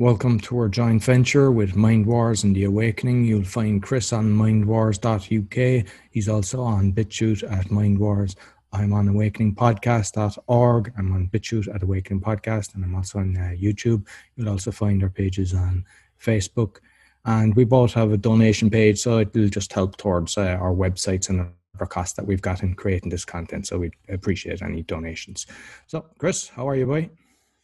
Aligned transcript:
Welcome 0.00 0.40
to 0.40 0.56
our 0.56 0.70
joint 0.70 1.04
venture 1.04 1.50
with 1.50 1.76
Mind 1.76 2.06
Wars 2.06 2.42
and 2.42 2.56
The 2.56 2.64
Awakening. 2.64 3.26
You'll 3.26 3.44
find 3.44 3.82
Chris 3.82 4.14
on 4.14 4.32
mindwars.uk. 4.32 5.86
He's 6.10 6.26
also 6.26 6.62
on 6.62 6.94
BitChute 6.94 7.42
at 7.52 7.70
Mind 7.70 7.98
Wars. 7.98 8.34
I'm 8.72 8.94
on 8.94 9.08
awakeningpodcast.org. 9.08 10.92
I'm 10.96 11.12
on 11.12 11.28
BitChute 11.28 11.74
at 11.74 11.82
Awakening 11.82 12.22
Podcast, 12.22 12.74
and 12.74 12.82
I'm 12.82 12.94
also 12.94 13.18
on 13.18 13.36
uh, 13.36 13.54
YouTube. 13.54 14.06
You'll 14.36 14.48
also 14.48 14.70
find 14.70 15.02
our 15.02 15.10
pages 15.10 15.52
on 15.52 15.84
Facebook. 16.18 16.78
And 17.26 17.54
we 17.54 17.64
both 17.64 17.92
have 17.92 18.10
a 18.10 18.16
donation 18.16 18.70
page, 18.70 19.00
so 19.00 19.18
it 19.18 19.34
will 19.34 19.50
just 19.50 19.70
help 19.70 19.98
towards 19.98 20.38
uh, 20.38 20.56
our 20.58 20.72
websites 20.72 21.28
and 21.28 21.46
our 21.78 21.86
costs 21.86 22.14
that 22.14 22.26
we've 22.26 22.40
got 22.40 22.62
in 22.62 22.72
creating 22.72 23.10
this 23.10 23.26
content. 23.26 23.66
So 23.66 23.76
we 23.76 23.90
appreciate 24.08 24.62
any 24.62 24.80
donations. 24.80 25.46
So, 25.88 26.06
Chris, 26.16 26.48
how 26.48 26.66
are 26.66 26.74
you, 26.74 26.86
boy? 26.86 27.10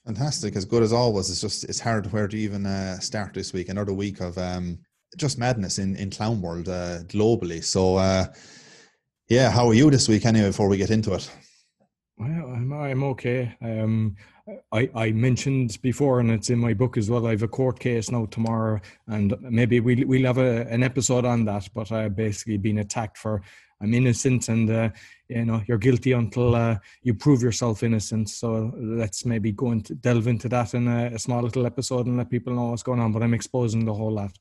Fantastic, 0.07 0.55
as 0.55 0.65
good 0.65 0.85
as 0.85 0.93
always. 0.93 1.31
It's 1.31 1.41
just 1.41 1.65
it's 1.65 1.81
hard 1.81 2.13
where 2.13 2.29
to 2.29 2.37
even 2.37 2.65
uh, 2.65 3.01
start 3.01 3.35
this 3.35 3.53
week. 3.53 3.69
Another 3.69 3.93
week 3.93 4.21
of 4.21 4.39
um, 4.39 4.79
just 5.17 5.37
madness 5.37 5.79
in 5.79 5.97
in 5.97 6.11
clown 6.11 6.41
world 6.41 6.69
uh, 6.69 7.01
globally. 7.09 7.63
So, 7.65 7.97
uh, 7.97 8.27
yeah, 9.29 9.51
how 9.51 9.67
are 9.67 9.75
you 9.75 9.91
this 9.91 10.09
week 10.09 10.25
anyway? 10.25 10.47
Before 10.47 10.69
we 10.69 10.77
get 10.77 10.93
into 10.93 11.13
it, 11.15 11.29
well, 12.19 12.29
I'm 12.29 12.73
I'm 12.73 13.03
okay. 13.03 13.57
Um, 13.61 14.15
I 14.73 14.91
I 14.95 15.13
mentioned 15.13 15.79
before, 15.83 16.21
and 16.21 16.31
it's 16.31 16.51
in 16.51 16.59
my 16.59 16.75
book 16.75 16.97
as 16.97 17.11
well. 17.11 17.27
I 17.27 17.31
have 17.31 17.43
a 17.43 17.49
court 17.49 17.81
case 17.81 18.11
now 18.11 18.27
tomorrow, 18.27 18.81
and 19.09 19.35
maybe 19.41 19.81
we'll 19.81 20.07
we'll 20.07 20.27
have 20.27 20.39
a, 20.39 20.67
an 20.69 20.83
episode 20.83 21.25
on 21.25 21.45
that. 21.47 21.69
But 21.75 21.91
I've 21.91 22.15
basically 22.15 22.59
been 22.59 22.79
attacked 22.79 23.19
for 23.19 23.43
I'm 23.81 23.93
innocent, 23.93 24.49
and 24.49 24.71
uh, 24.71 24.91
you 25.29 25.45
know 25.45 25.63
you're 25.67 25.79
guilty 25.79 26.13
until 26.13 26.55
uh, 26.55 26.79
you 27.03 27.15
prove 27.15 27.43
yourself 27.43 27.83
innocent. 27.83 28.29
So 28.31 28.73
let's 28.77 29.25
maybe 29.25 29.53
go 29.53 29.69
and 29.69 30.01
delve 30.01 30.29
into 30.29 30.49
that 30.51 30.75
in 30.75 30.89
a, 30.89 31.07
a, 31.15 31.19
small 31.19 31.43
little 31.43 31.67
episode 31.67 32.07
and 32.07 32.17
let 32.17 32.31
people 32.31 32.55
know 32.55 32.71
what's 32.71 32.83
going 32.83 33.01
on. 33.01 33.13
But 33.13 33.23
I'm 33.23 33.35
exposing 33.35 33.85
the 33.85 33.95
whole 33.95 34.13
lot, 34.13 34.33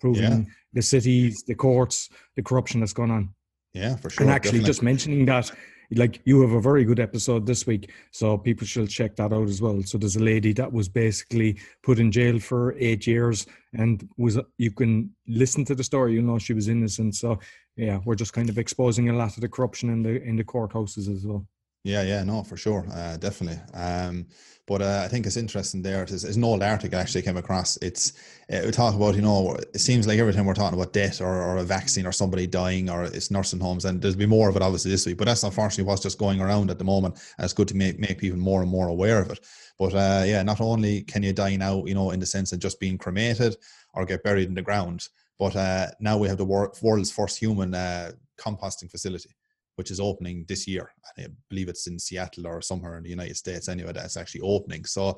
proving 0.00 0.22
yeah. 0.22 0.52
the 0.72 0.82
cities, 0.82 1.42
the 1.46 1.54
courts, 1.54 2.08
the 2.36 2.42
corruption 2.42 2.80
that's 2.80 2.92
going 2.92 3.10
on. 3.10 3.34
Yeah, 3.72 3.96
for 3.96 4.10
sure. 4.10 4.24
And 4.24 4.30
actually, 4.30 4.60
definitely. 4.60 4.66
just 4.66 4.82
mentioning 4.82 5.24
that 5.26 5.50
like 5.92 6.20
you 6.24 6.40
have 6.40 6.52
a 6.52 6.60
very 6.60 6.84
good 6.84 7.00
episode 7.00 7.46
this 7.46 7.66
week 7.66 7.92
so 8.10 8.38
people 8.38 8.66
should 8.66 8.88
check 8.88 9.16
that 9.16 9.32
out 9.32 9.48
as 9.48 9.60
well. 9.60 9.82
So 9.82 9.98
there's 9.98 10.16
a 10.16 10.22
lady 10.22 10.52
that 10.54 10.72
was 10.72 10.88
basically 10.88 11.58
put 11.82 11.98
in 11.98 12.10
jail 12.10 12.38
for 12.38 12.74
eight 12.78 13.06
years 13.06 13.46
and 13.74 14.08
was 14.16 14.38
you 14.58 14.70
can 14.70 15.10
listen 15.26 15.64
to 15.66 15.74
the 15.74 15.84
story 15.84 16.14
you 16.14 16.22
know 16.22 16.38
she 16.38 16.54
was 16.54 16.68
innocent. 16.68 17.14
So 17.14 17.38
yeah 17.76 17.98
we're 18.04 18.14
just 18.14 18.32
kind 18.32 18.48
of 18.48 18.58
exposing 18.58 19.08
a 19.08 19.16
lot 19.16 19.36
of 19.36 19.40
the 19.40 19.48
corruption 19.48 19.90
in 19.90 20.02
the 20.02 20.22
in 20.22 20.36
the 20.36 20.44
courthouses 20.44 21.12
as 21.12 21.26
well 21.26 21.46
yeah, 21.84 22.02
yeah, 22.02 22.24
no, 22.24 22.42
for 22.42 22.56
sure, 22.56 22.86
uh, 22.92 23.18
definitely. 23.18 23.60
Um, 23.74 24.26
but 24.66 24.80
uh, 24.80 25.02
I 25.04 25.08
think 25.08 25.26
it's 25.26 25.36
interesting 25.36 25.82
there. 25.82 26.02
It's, 26.02 26.24
it's 26.24 26.36
an 26.36 26.44
old 26.44 26.62
article 26.62 26.98
actually 26.98 27.20
came 27.20 27.36
across. 27.36 27.76
It's 27.82 28.14
uh, 28.50 28.62
we 28.64 28.70
talk 28.70 28.94
about 28.94 29.14
you 29.14 29.20
know 29.20 29.54
it 29.74 29.78
seems 29.78 30.06
like 30.06 30.18
every 30.18 30.32
time 30.32 30.46
we're 30.46 30.54
talking 30.54 30.78
about 30.78 30.94
death 30.94 31.20
or, 31.20 31.42
or 31.42 31.58
a 31.58 31.62
vaccine 31.62 32.06
or 32.06 32.12
somebody 32.12 32.46
dying 32.46 32.88
or 32.88 33.04
it's 33.04 33.30
nursing 33.30 33.60
homes 33.60 33.84
and 33.84 34.00
there's 34.00 34.16
be 34.16 34.24
more 34.24 34.48
of 34.48 34.56
it 34.56 34.62
obviously 34.62 34.90
this 34.90 35.04
week. 35.04 35.18
But 35.18 35.26
that's 35.26 35.42
unfortunately 35.42 35.84
what's 35.84 36.02
just 36.02 36.18
going 36.18 36.40
around 36.40 36.70
at 36.70 36.78
the 36.78 36.84
moment. 36.84 37.16
And 37.36 37.44
it's 37.44 37.52
good 37.52 37.68
to 37.68 37.76
make 37.76 37.98
make 37.98 38.18
people 38.18 38.38
more 38.38 38.62
and 38.62 38.70
more 38.70 38.88
aware 38.88 39.20
of 39.20 39.30
it. 39.30 39.40
But 39.78 39.94
uh, 39.94 40.22
yeah, 40.24 40.42
not 40.42 40.62
only 40.62 41.02
can 41.02 41.22
you 41.22 41.34
die 41.34 41.56
now, 41.56 41.84
you 41.84 41.94
know, 41.94 42.12
in 42.12 42.20
the 42.20 42.26
sense 42.26 42.52
of 42.52 42.60
just 42.60 42.80
being 42.80 42.96
cremated 42.96 43.56
or 43.92 44.06
get 44.06 44.22
buried 44.22 44.48
in 44.48 44.54
the 44.54 44.62
ground, 44.62 45.08
but 45.38 45.54
uh, 45.54 45.88
now 46.00 46.16
we 46.16 46.28
have 46.28 46.38
the 46.38 46.44
world's 46.46 47.12
first 47.12 47.38
human 47.38 47.74
uh, 47.74 48.12
composting 48.38 48.90
facility 48.90 49.34
which 49.76 49.90
is 49.90 50.00
opening 50.00 50.44
this 50.48 50.66
year. 50.66 50.92
I 51.18 51.26
believe 51.48 51.68
it's 51.68 51.86
in 51.86 51.98
Seattle 51.98 52.46
or 52.46 52.60
somewhere 52.62 52.96
in 52.96 53.02
the 53.02 53.10
United 53.10 53.36
States 53.36 53.68
anyway, 53.68 53.92
that's 53.92 54.16
actually 54.16 54.42
opening. 54.42 54.84
So, 54.84 55.16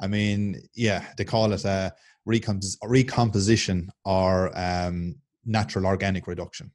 I 0.00 0.06
mean, 0.06 0.60
yeah, 0.74 1.06
they 1.16 1.24
call 1.24 1.52
it 1.52 1.64
a 1.64 1.92
recompos- 2.28 2.76
recomposition 2.82 3.90
or 4.04 4.50
um, 4.58 5.16
natural 5.44 5.86
organic 5.86 6.26
reduction. 6.26 6.70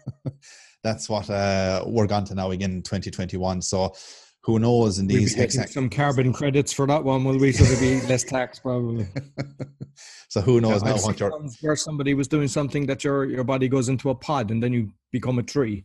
that's 0.82 1.08
what 1.08 1.28
uh, 1.30 1.84
we're 1.86 2.06
going 2.06 2.24
to 2.24 2.34
now 2.34 2.50
again 2.50 2.72
in 2.72 2.82
2021. 2.82 3.62
So, 3.62 3.92
who 4.48 4.58
knows 4.58 4.98
in 4.98 5.06
these 5.06 5.36
we'll 5.36 5.66
some 5.66 5.90
carbon 5.90 6.32
credits 6.32 6.72
for 6.72 6.86
that 6.86 7.04
one 7.04 7.22
will 7.22 7.38
we 7.38 7.52
so 7.52 7.64
there'll 7.64 8.00
be 8.00 8.06
less 8.08 8.24
tax 8.24 8.58
probably 8.58 9.06
so 10.30 10.40
who 10.40 10.58
knows 10.58 10.82
yeah, 10.82 10.94
now 10.94 10.96
what 10.96 11.20
where 11.60 11.76
somebody 11.76 12.14
was 12.14 12.28
doing 12.28 12.48
something 12.48 12.86
that 12.86 13.04
your 13.04 13.26
your 13.26 13.44
body 13.44 13.68
goes 13.68 13.90
into 13.90 14.08
a 14.08 14.14
pod 14.14 14.50
and 14.50 14.62
then 14.62 14.72
you 14.72 14.90
become 15.12 15.38
a 15.38 15.42
tree 15.42 15.84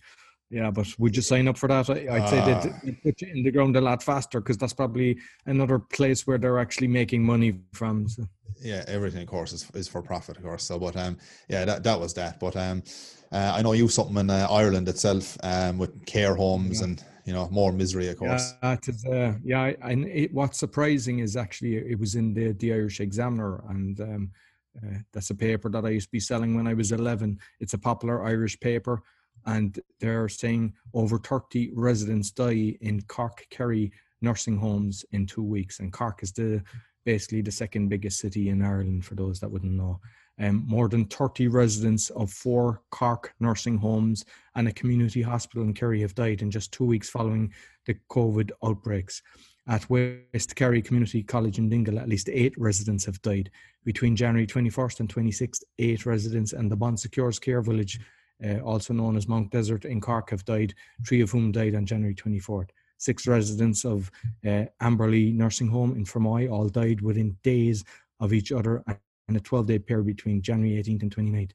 yeah, 0.53 0.69
but 0.69 0.87
would 0.99 1.15
you 1.15 1.23
sign 1.23 1.47
up 1.47 1.57
for 1.57 1.67
that? 1.67 1.89
I'd 1.89 2.07
uh, 2.07 2.27
say 2.27 2.45
they'd, 2.45 2.71
ah. 2.71 2.79
they'd 2.83 3.01
put 3.01 3.21
you 3.21 3.27
in 3.29 3.43
the 3.43 3.51
ground 3.51 3.75
a 3.75 3.81
lot 3.81 4.03
faster 4.03 4.39
because 4.39 4.57
that's 4.57 4.73
probably 4.73 5.17
another 5.47 5.79
place 5.79 6.27
where 6.27 6.37
they're 6.37 6.59
actually 6.59 6.87
making 6.87 7.23
money 7.23 7.59
from. 7.73 8.07
So. 8.07 8.23
Yeah, 8.61 8.83
everything, 8.87 9.23
of 9.23 9.27
course, 9.27 9.51
is, 9.51 9.67
is 9.73 9.87
for 9.87 10.03
profit, 10.03 10.37
of 10.37 10.43
course. 10.43 10.63
So, 10.63 10.77
but 10.77 10.95
um, 10.95 11.17
yeah, 11.49 11.65
that, 11.65 11.83
that 11.83 11.99
was 11.99 12.13
that. 12.13 12.39
But 12.39 12.55
um, 12.55 12.83
uh, 13.31 13.53
I 13.55 13.63
know 13.63 13.73
you 13.73 13.87
something 13.87 14.17
in 14.17 14.29
uh, 14.29 14.47
Ireland 14.47 14.87
itself 14.87 15.37
um, 15.41 15.79
with 15.79 16.05
care 16.05 16.35
homes 16.35 16.79
yeah. 16.79 16.87
and 16.87 17.03
you 17.25 17.33
know 17.33 17.49
more 17.49 17.71
misery, 17.71 18.09
of 18.09 18.19
course. 18.19 18.53
Yeah, 18.61 18.77
is, 18.87 19.05
uh, 19.05 19.33
yeah. 19.43 19.71
And 19.81 20.05
it, 20.05 20.31
what's 20.33 20.59
surprising 20.59 21.19
is 21.19 21.35
actually 21.35 21.77
it 21.77 21.99
was 21.99 22.13
in 22.13 22.35
the 22.35 22.51
the 22.51 22.73
Irish 22.73 22.99
Examiner, 22.99 23.63
and 23.69 23.99
um, 24.01 24.31
uh, 24.77 24.97
that's 25.13 25.31
a 25.31 25.35
paper 25.35 25.69
that 25.69 25.83
I 25.83 25.89
used 25.89 26.09
to 26.09 26.11
be 26.11 26.19
selling 26.19 26.55
when 26.55 26.67
I 26.67 26.75
was 26.75 26.91
eleven. 26.91 27.39
It's 27.59 27.73
a 27.73 27.79
popular 27.79 28.23
Irish 28.23 28.59
paper 28.59 29.01
and 29.45 29.79
they're 29.99 30.29
saying 30.29 30.73
over 30.93 31.17
30 31.17 31.71
residents 31.75 32.31
die 32.31 32.75
in 32.81 33.01
Cork 33.03 33.45
Kerry 33.49 33.91
nursing 34.21 34.57
homes 34.57 35.05
in 35.11 35.25
two 35.25 35.43
weeks. 35.43 35.79
And 35.79 35.91
Cork 35.91 36.23
is 36.23 36.31
the 36.31 36.63
basically 37.05 37.41
the 37.41 37.51
second 37.51 37.89
biggest 37.89 38.19
city 38.19 38.49
in 38.49 38.61
Ireland 38.61 39.05
for 39.05 39.15
those 39.15 39.39
that 39.39 39.51
wouldn't 39.51 39.73
know. 39.73 39.99
Um, 40.39 40.63
more 40.65 40.89
than 40.89 41.05
30 41.05 41.47
residents 41.49 42.09
of 42.11 42.31
four 42.31 42.81
Cork 42.89 43.33
nursing 43.39 43.77
homes 43.77 44.25
and 44.55 44.67
a 44.67 44.73
community 44.73 45.21
hospital 45.21 45.63
in 45.63 45.73
Kerry 45.73 46.01
have 46.01 46.15
died 46.15 46.41
in 46.41 46.49
just 46.49 46.71
two 46.71 46.85
weeks 46.85 47.09
following 47.09 47.53
the 47.85 47.95
COVID 48.09 48.51
outbreaks. 48.63 49.21
At 49.67 49.89
West 49.89 50.55
Kerry 50.55 50.81
Community 50.81 51.23
College 51.23 51.57
in 51.57 51.69
Dingle, 51.69 51.99
at 51.99 52.09
least 52.09 52.29
eight 52.29 52.53
residents 52.57 53.05
have 53.05 53.21
died. 53.21 53.49
Between 53.85 54.15
January 54.15 54.47
21st 54.47 55.01
and 55.01 55.13
26th, 55.13 55.63
eight 55.79 56.05
residents 56.05 56.53
and 56.53 56.69
the 56.69 56.75
Bon 56.75 56.97
Secours 56.97 57.39
Care 57.39 57.61
Village 57.61 57.99
uh, 58.45 58.59
also 58.59 58.93
known 58.93 59.15
as 59.15 59.27
Mount 59.27 59.51
Desert 59.51 59.85
in 59.85 60.01
Cork, 60.01 60.29
have 60.29 60.45
died, 60.45 60.73
three 61.05 61.21
of 61.21 61.31
whom 61.31 61.51
died 61.51 61.75
on 61.75 61.85
January 61.85 62.15
24th. 62.15 62.69
Six 62.97 63.27
residents 63.27 63.85
of 63.85 64.09
uh, 64.45 64.65
Amberley 64.81 65.33
Nursing 65.33 65.67
Home 65.67 65.95
in 65.95 66.05
Fermoy 66.05 66.49
all 66.49 66.69
died 66.69 67.01
within 67.01 67.35
days 67.43 67.83
of 68.19 68.33
each 68.33 68.51
other 68.51 68.83
and 69.27 69.37
a 69.37 69.39
12 69.39 69.65
day 69.65 69.79
period 69.79 70.05
between 70.05 70.41
January 70.41 70.81
18th 70.81 71.01
and 71.01 71.15
29th. 71.15 71.51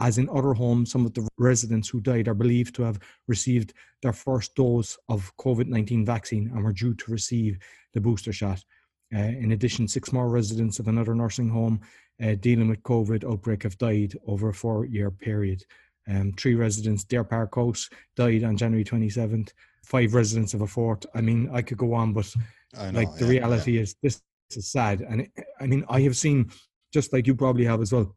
As 0.00 0.18
in 0.18 0.28
other 0.28 0.54
homes, 0.54 0.92
some 0.92 1.04
of 1.04 1.14
the 1.14 1.26
residents 1.38 1.88
who 1.88 2.00
died 2.00 2.28
are 2.28 2.34
believed 2.34 2.74
to 2.76 2.82
have 2.82 3.00
received 3.26 3.74
their 4.02 4.12
first 4.12 4.54
dose 4.54 4.96
of 5.08 5.32
COVID 5.38 5.66
19 5.66 6.04
vaccine 6.04 6.50
and 6.54 6.64
were 6.64 6.72
due 6.72 6.94
to 6.94 7.10
receive 7.10 7.58
the 7.94 8.00
booster 8.00 8.32
shot. 8.32 8.64
Uh, 9.14 9.18
in 9.18 9.52
addition, 9.52 9.88
six 9.88 10.12
more 10.12 10.28
residents 10.28 10.78
of 10.78 10.86
another 10.86 11.14
nursing 11.14 11.48
home 11.48 11.80
uh, 12.22 12.34
dealing 12.40 12.68
with 12.68 12.82
COVID 12.82 13.28
outbreak 13.28 13.62
have 13.62 13.78
died 13.78 14.16
over 14.26 14.50
a 14.50 14.54
four 14.54 14.84
year 14.84 15.10
period. 15.10 15.64
Um, 16.08 16.32
three 16.32 16.54
residents, 16.54 17.04
Dare 17.04 17.24
Park 17.24 17.54
House, 17.54 17.88
died 18.16 18.44
on 18.44 18.56
January 18.56 18.84
27th. 18.84 19.52
Five 19.84 20.14
residents 20.14 20.54
of 20.54 20.62
a 20.62 20.66
fort. 20.66 21.04
I 21.14 21.20
mean, 21.20 21.48
I 21.52 21.62
could 21.62 21.78
go 21.78 21.94
on, 21.94 22.12
but 22.12 22.32
know, 22.74 22.90
like 22.90 23.14
the 23.14 23.24
yeah, 23.24 23.30
reality 23.30 23.72
yeah. 23.72 23.82
is 23.82 23.96
this 24.02 24.20
is 24.50 24.70
sad. 24.70 25.00
And 25.00 25.22
it, 25.22 25.30
I 25.60 25.66
mean, 25.66 25.84
I 25.88 26.00
have 26.02 26.16
seen, 26.16 26.50
just 26.92 27.12
like 27.12 27.26
you 27.26 27.34
probably 27.34 27.64
have 27.64 27.80
as 27.80 27.92
well, 27.92 28.14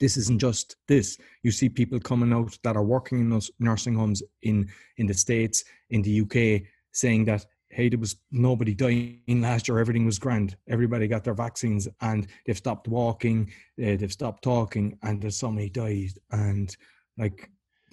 this 0.00 0.16
isn't 0.16 0.40
just 0.40 0.76
this. 0.88 1.18
You 1.42 1.50
see 1.50 1.68
people 1.68 2.00
coming 2.00 2.32
out 2.32 2.56
that 2.62 2.76
are 2.76 2.84
working 2.84 3.20
in 3.20 3.30
those 3.30 3.50
nursing 3.58 3.94
homes 3.94 4.22
in 4.42 4.68
in 4.96 5.06
the 5.06 5.14
states, 5.14 5.64
in 5.90 6.02
the 6.02 6.20
UK, 6.22 6.66
saying 6.92 7.24
that 7.26 7.46
hey, 7.74 7.88
there 7.88 7.98
was 7.98 8.16
nobody 8.30 8.72
dying 8.72 9.20
last 9.28 9.66
year. 9.66 9.80
Everything 9.80 10.06
was 10.06 10.18
grand. 10.18 10.56
Everybody 10.68 11.08
got 11.08 11.24
their 11.24 11.34
vaccines, 11.34 11.88
and 12.00 12.28
they've 12.46 12.56
stopped 12.56 12.86
walking, 12.86 13.50
uh, 13.82 13.96
they've 13.96 14.12
stopped 14.12 14.44
talking, 14.44 14.96
and 15.02 15.20
there's 15.20 15.36
so 15.36 15.50
many 15.50 15.68
died. 15.68 16.12
And 16.30 16.74
like 17.18 17.50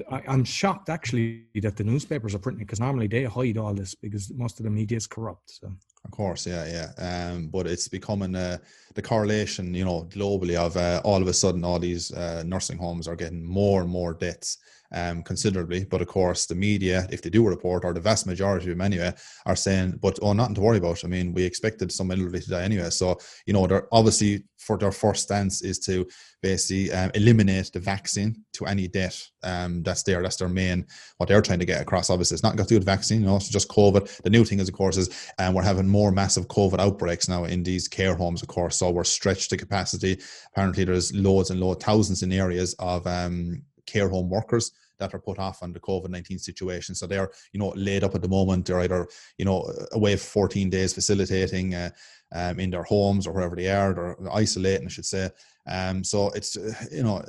I, 0.09 0.21
am 0.27 0.43
shocked 0.43 0.89
actually 0.89 1.45
that 1.61 1.75
the 1.75 1.83
newspapers 1.83 2.33
are 2.33 2.39
printing 2.39 2.65
because 2.65 2.79
normally 2.79 3.07
they 3.07 3.23
hide 3.23 3.57
all 3.57 3.73
this 3.73 3.95
because 3.95 4.31
most 4.33 4.59
of 4.59 4.63
the 4.63 4.69
media 4.69 4.97
is 4.97 5.07
corrupt. 5.07 5.51
So 5.51 5.71
of 6.03 6.11
course, 6.11 6.47
yeah, 6.47 6.65
yeah. 6.97 7.31
Um, 7.31 7.47
but 7.47 7.67
it's 7.67 7.87
becoming 7.87 8.35
uh, 8.35 8.57
the 8.95 9.01
correlation, 9.01 9.73
you 9.73 9.85
know, 9.85 10.07
globally 10.09 10.55
of 10.55 10.77
uh, 10.77 11.01
all 11.03 11.21
of 11.21 11.27
a 11.27 11.33
sudden 11.33 11.63
all 11.63 11.79
these 11.79 12.11
uh, 12.11 12.43
nursing 12.45 12.77
homes 12.77 13.07
are 13.07 13.15
getting 13.15 13.43
more 13.43 13.81
and 13.81 13.89
more 13.89 14.13
deaths, 14.13 14.57
um, 14.91 15.23
considerably. 15.23 15.85
But 15.85 16.01
of 16.01 16.07
course, 16.07 16.45
the 16.45 16.55
media, 16.55 17.07
if 17.11 17.21
they 17.21 17.29
do 17.29 17.47
report, 17.47 17.85
or 17.85 17.93
the 17.93 17.99
vast 17.99 18.27
majority 18.27 18.71
of 18.71 18.77
them 18.77 18.85
anyway, 18.85 19.13
are 19.45 19.55
saying, 19.55 19.99
but 20.01 20.19
oh, 20.21 20.33
nothing 20.33 20.55
to 20.55 20.61
worry 20.61 20.77
about. 20.77 21.03
I 21.03 21.07
mean, 21.07 21.33
we 21.33 21.43
expected 21.43 21.91
some 21.91 22.11
elderly 22.11 22.39
to 22.39 22.49
die 22.49 22.63
anyway. 22.63 22.89
So, 22.89 23.17
you 23.45 23.53
know, 23.53 23.67
they're 23.67 23.87
obviously 23.91 24.43
for 24.61 24.77
their 24.77 24.91
first 24.91 25.23
stance 25.23 25.61
is 25.63 25.79
to 25.79 26.07
basically 26.41 26.91
um, 26.91 27.11
eliminate 27.15 27.71
the 27.73 27.79
vaccine 27.79 28.43
to 28.53 28.65
any 28.65 28.87
death 28.87 29.27
um, 29.43 29.81
that's 29.83 30.03
there. 30.03 30.21
That's 30.21 30.35
their 30.35 30.49
main, 30.49 30.85
what 31.17 31.27
they're 31.27 31.41
trying 31.41 31.59
to 31.59 31.65
get 31.65 31.81
across. 31.81 32.09
Obviously, 32.09 32.35
it's 32.35 32.43
not 32.43 32.55
got 32.55 32.67
to 32.67 32.69
do 32.69 32.75
with 32.75 32.85
vaccine, 32.85 33.21
you 33.21 33.27
know, 33.27 33.35
it's 33.37 33.49
just 33.49 33.69
COVID. 33.69 34.21
The 34.21 34.29
new 34.29 34.45
thing 34.45 34.59
is, 34.59 34.69
of 34.69 34.75
course, 34.75 34.97
is 34.97 35.09
um, 35.39 35.53
we're 35.53 35.63
having 35.63 35.87
more 35.87 36.11
massive 36.11 36.47
COVID 36.47 36.79
outbreaks 36.79 37.27
now 37.27 37.45
in 37.45 37.63
these 37.63 37.87
care 37.87 38.15
homes, 38.15 38.41
of 38.41 38.47
course. 38.47 38.77
So 38.77 38.91
we're 38.91 39.03
stretched 39.03 39.49
to 39.49 39.57
capacity. 39.57 40.19
Apparently, 40.53 40.83
there's 40.83 41.13
loads 41.13 41.49
and 41.49 41.59
loads, 41.59 41.83
thousands 41.83 42.23
in 42.23 42.31
areas 42.31 42.75
of 42.79 43.05
um, 43.07 43.63
care 43.85 44.09
home 44.09 44.29
workers 44.29 44.71
that 45.01 45.13
are 45.13 45.19
put 45.19 45.39
off 45.39 45.63
on 45.63 45.73
the 45.73 45.79
COVID 45.79 46.09
19 46.09 46.37
situation. 46.39 46.95
So 46.95 47.07
they're, 47.07 47.31
you 47.51 47.59
know, 47.59 47.73
laid 47.75 48.03
up 48.03 48.15
at 48.15 48.21
the 48.21 48.27
moment. 48.27 48.65
They're 48.65 48.81
either, 48.81 49.07
you 49.37 49.45
know, 49.45 49.69
away 49.91 50.15
for 50.15 50.47
14 50.47 50.69
days 50.69 50.93
facilitating 50.93 51.73
uh, 51.73 51.89
um, 52.31 52.59
in 52.59 52.69
their 52.69 52.83
homes 52.83 53.27
or 53.27 53.33
wherever 53.33 53.55
they 53.55 53.69
are. 53.69 53.93
They're 53.93 54.33
isolating, 54.33 54.87
I 54.87 54.89
should 54.89 55.05
say. 55.05 55.29
Um, 55.67 56.03
so 56.03 56.29
it's, 56.29 56.55
uh, 56.57 56.73
you 56.91 57.03
know, 57.03 57.23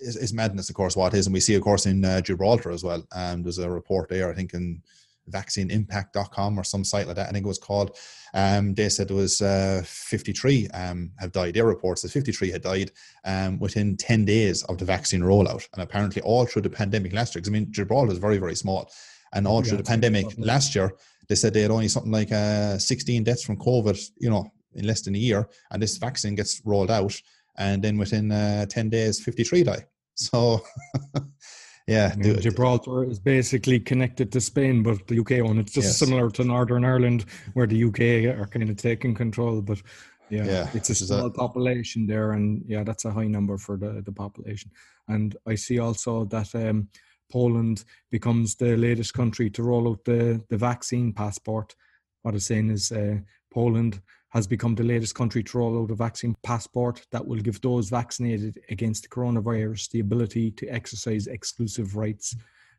it's, 0.00 0.16
it's, 0.16 0.32
madness, 0.32 0.68
of 0.68 0.76
course, 0.76 0.96
what 0.96 1.14
it 1.14 1.18
is. 1.18 1.26
And 1.26 1.34
we 1.34 1.40
see, 1.40 1.54
of 1.54 1.62
course, 1.62 1.86
in 1.86 2.04
uh, 2.04 2.20
Gibraltar 2.20 2.70
as 2.70 2.84
well. 2.84 3.04
Um, 3.12 3.42
there's 3.42 3.58
a 3.58 3.70
report 3.70 4.08
there, 4.08 4.30
I 4.30 4.34
think, 4.34 4.54
in 4.54 4.82
vaccineimpact.com 5.30 6.58
or 6.58 6.64
some 6.64 6.84
site 6.84 7.06
like 7.06 7.16
that, 7.16 7.28
I 7.28 7.32
think 7.32 7.44
it 7.44 7.48
was 7.48 7.58
called. 7.58 7.96
Um, 8.34 8.74
they 8.74 8.88
said 8.88 9.10
it 9.10 9.14
was 9.14 9.40
uh, 9.40 9.82
53 9.84 10.68
um, 10.68 11.12
have 11.18 11.32
died. 11.32 11.54
Their 11.54 11.66
reports 11.66 12.02
that 12.02 12.10
53 12.10 12.50
had 12.50 12.62
died 12.62 12.90
um, 13.24 13.58
within 13.58 13.96
10 13.96 14.24
days 14.24 14.62
of 14.64 14.78
the 14.78 14.84
vaccine 14.84 15.20
rollout. 15.20 15.66
And 15.72 15.82
apparently 15.82 16.22
all 16.22 16.46
through 16.46 16.62
the 16.62 16.70
pandemic 16.70 17.12
last 17.12 17.34
year, 17.34 17.40
because 17.40 17.50
I 17.50 17.52
mean, 17.52 17.72
Gibraltar 17.72 18.12
is 18.12 18.18
very, 18.18 18.38
very 18.38 18.54
small. 18.54 18.90
And 19.34 19.46
all 19.46 19.62
yeah, 19.62 19.70
through 19.70 19.78
the 19.78 19.84
pandemic 19.84 20.26
last 20.38 20.74
year, 20.74 20.92
they 21.28 21.34
said 21.34 21.54
they 21.54 21.62
had 21.62 21.70
only 21.70 21.88
something 21.88 22.12
like 22.12 22.32
uh, 22.32 22.78
16 22.78 23.24
deaths 23.24 23.42
from 23.42 23.56
COVID, 23.56 23.98
you 24.18 24.30
know, 24.30 24.50
in 24.74 24.86
less 24.86 25.02
than 25.02 25.14
a 25.14 25.18
year. 25.18 25.48
And 25.70 25.82
this 25.82 25.96
vaccine 25.96 26.34
gets 26.34 26.60
rolled 26.64 26.90
out. 26.90 27.14
And 27.56 27.82
then 27.82 27.98
within 27.98 28.32
uh, 28.32 28.66
10 28.66 28.90
days, 28.90 29.20
53 29.20 29.62
die. 29.64 29.86
So 30.14 30.62
Yeah, 31.86 32.10
I 32.12 32.16
mean, 32.16 32.40
Gibraltar 32.40 33.04
is 33.04 33.18
basically 33.18 33.80
connected 33.80 34.30
to 34.32 34.40
Spain, 34.40 34.82
but 34.82 35.06
the 35.08 35.18
UK 35.18 35.44
one. 35.44 35.58
It's 35.58 35.72
just 35.72 35.88
yes. 35.88 35.98
similar 35.98 36.30
to 36.30 36.44
Northern 36.44 36.84
Ireland, 36.84 37.24
where 37.54 37.66
the 37.66 37.84
UK 37.84 38.38
are 38.38 38.46
kind 38.46 38.70
of 38.70 38.76
taking 38.76 39.14
control. 39.14 39.60
But 39.60 39.82
yeah, 40.30 40.44
yeah 40.44 40.70
it's 40.74 40.90
a 40.90 40.94
small 40.94 41.26
a- 41.26 41.30
population 41.30 42.06
there, 42.06 42.32
and 42.32 42.62
yeah, 42.66 42.84
that's 42.84 43.04
a 43.04 43.10
high 43.10 43.26
number 43.26 43.58
for 43.58 43.76
the 43.76 44.02
the 44.02 44.12
population. 44.12 44.70
And 45.08 45.36
I 45.46 45.56
see 45.56 45.80
also 45.80 46.24
that 46.26 46.54
um, 46.54 46.88
Poland 47.30 47.84
becomes 48.10 48.54
the 48.54 48.76
latest 48.76 49.14
country 49.14 49.50
to 49.50 49.62
roll 49.64 49.88
out 49.88 50.04
the 50.04 50.40
the 50.48 50.56
vaccine 50.56 51.12
passport. 51.12 51.74
What 52.22 52.34
I'm 52.34 52.40
saying 52.40 52.70
is, 52.70 52.92
uh, 52.92 53.16
Poland 53.52 54.00
has 54.32 54.46
become 54.46 54.74
the 54.74 54.82
latest 54.82 55.14
country 55.14 55.42
to 55.42 55.58
roll 55.58 55.82
out 55.82 55.90
a 55.90 55.94
vaccine 55.94 56.34
passport 56.42 57.06
that 57.10 57.26
will 57.26 57.38
give 57.38 57.60
those 57.60 57.90
vaccinated 57.90 58.58
against 58.70 59.02
the 59.02 59.08
coronavirus 59.08 59.90
the 59.90 60.00
ability 60.00 60.50
to 60.50 60.66
exercise 60.68 61.26
exclusive 61.26 61.96
rights. 61.96 62.34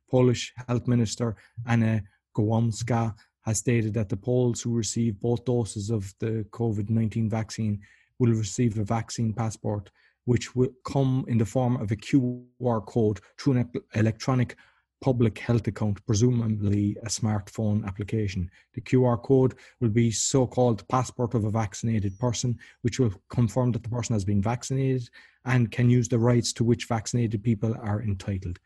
Polish 0.10 0.52
Health 0.68 0.88
Minister 0.88 1.36
Anna 1.68 2.02
Gołomska 2.36 3.14
has 3.42 3.60
stated 3.60 3.94
that 3.94 4.10
the 4.10 4.18
Poles 4.18 4.62
who 4.62 4.74
receive 4.74 5.20
both 5.20 5.46
doses 5.46 5.92
of 5.92 6.12
the 6.20 6.46
COVID 6.50 6.90
19 6.90 7.30
vaccine 7.30 7.80
will 8.18 8.32
receive 8.32 8.80
a 8.80 8.84
vaccine 8.84 9.32
passport, 9.32 9.92
which 10.26 10.56
will 10.56 10.70
come 10.86 11.24
in 11.28 11.38
the 11.38 11.46
form 11.46 11.78
of 11.78 11.92
a 11.92 11.96
QR 11.96 12.86
code 12.88 13.20
through 13.38 13.58
an 13.58 13.72
electronic 13.94 14.56
public 15.04 15.38
health 15.38 15.68
account, 15.68 16.04
presumably 16.06 16.96
a 17.04 17.08
smartphone 17.08 17.86
application. 17.86 18.50
The 18.74 18.80
QR 18.80 19.22
code 19.22 19.54
will 19.82 19.90
be 19.90 20.12
so 20.12 20.48
called 20.48 20.88
passport 20.88 21.34
of 21.34 21.44
a 21.44 21.52
vaccinated 21.52 22.18
person, 22.18 22.58
which 22.84 23.02
will 23.02 23.14
confirm 23.28 23.74
that 23.74 23.84
the 23.84 23.90
person 23.90 24.14
has 24.14 24.24
been 24.24 24.42
vaccinated 24.42 25.10
and 25.44 25.70
can 25.70 25.90
use 25.90 26.08
the 26.08 26.18
rights 26.18 26.54
to 26.54 26.64
which 26.64 26.86
vaccinated 26.86 27.44
people 27.44 27.76
are 27.82 28.02
entitled. 28.02 28.60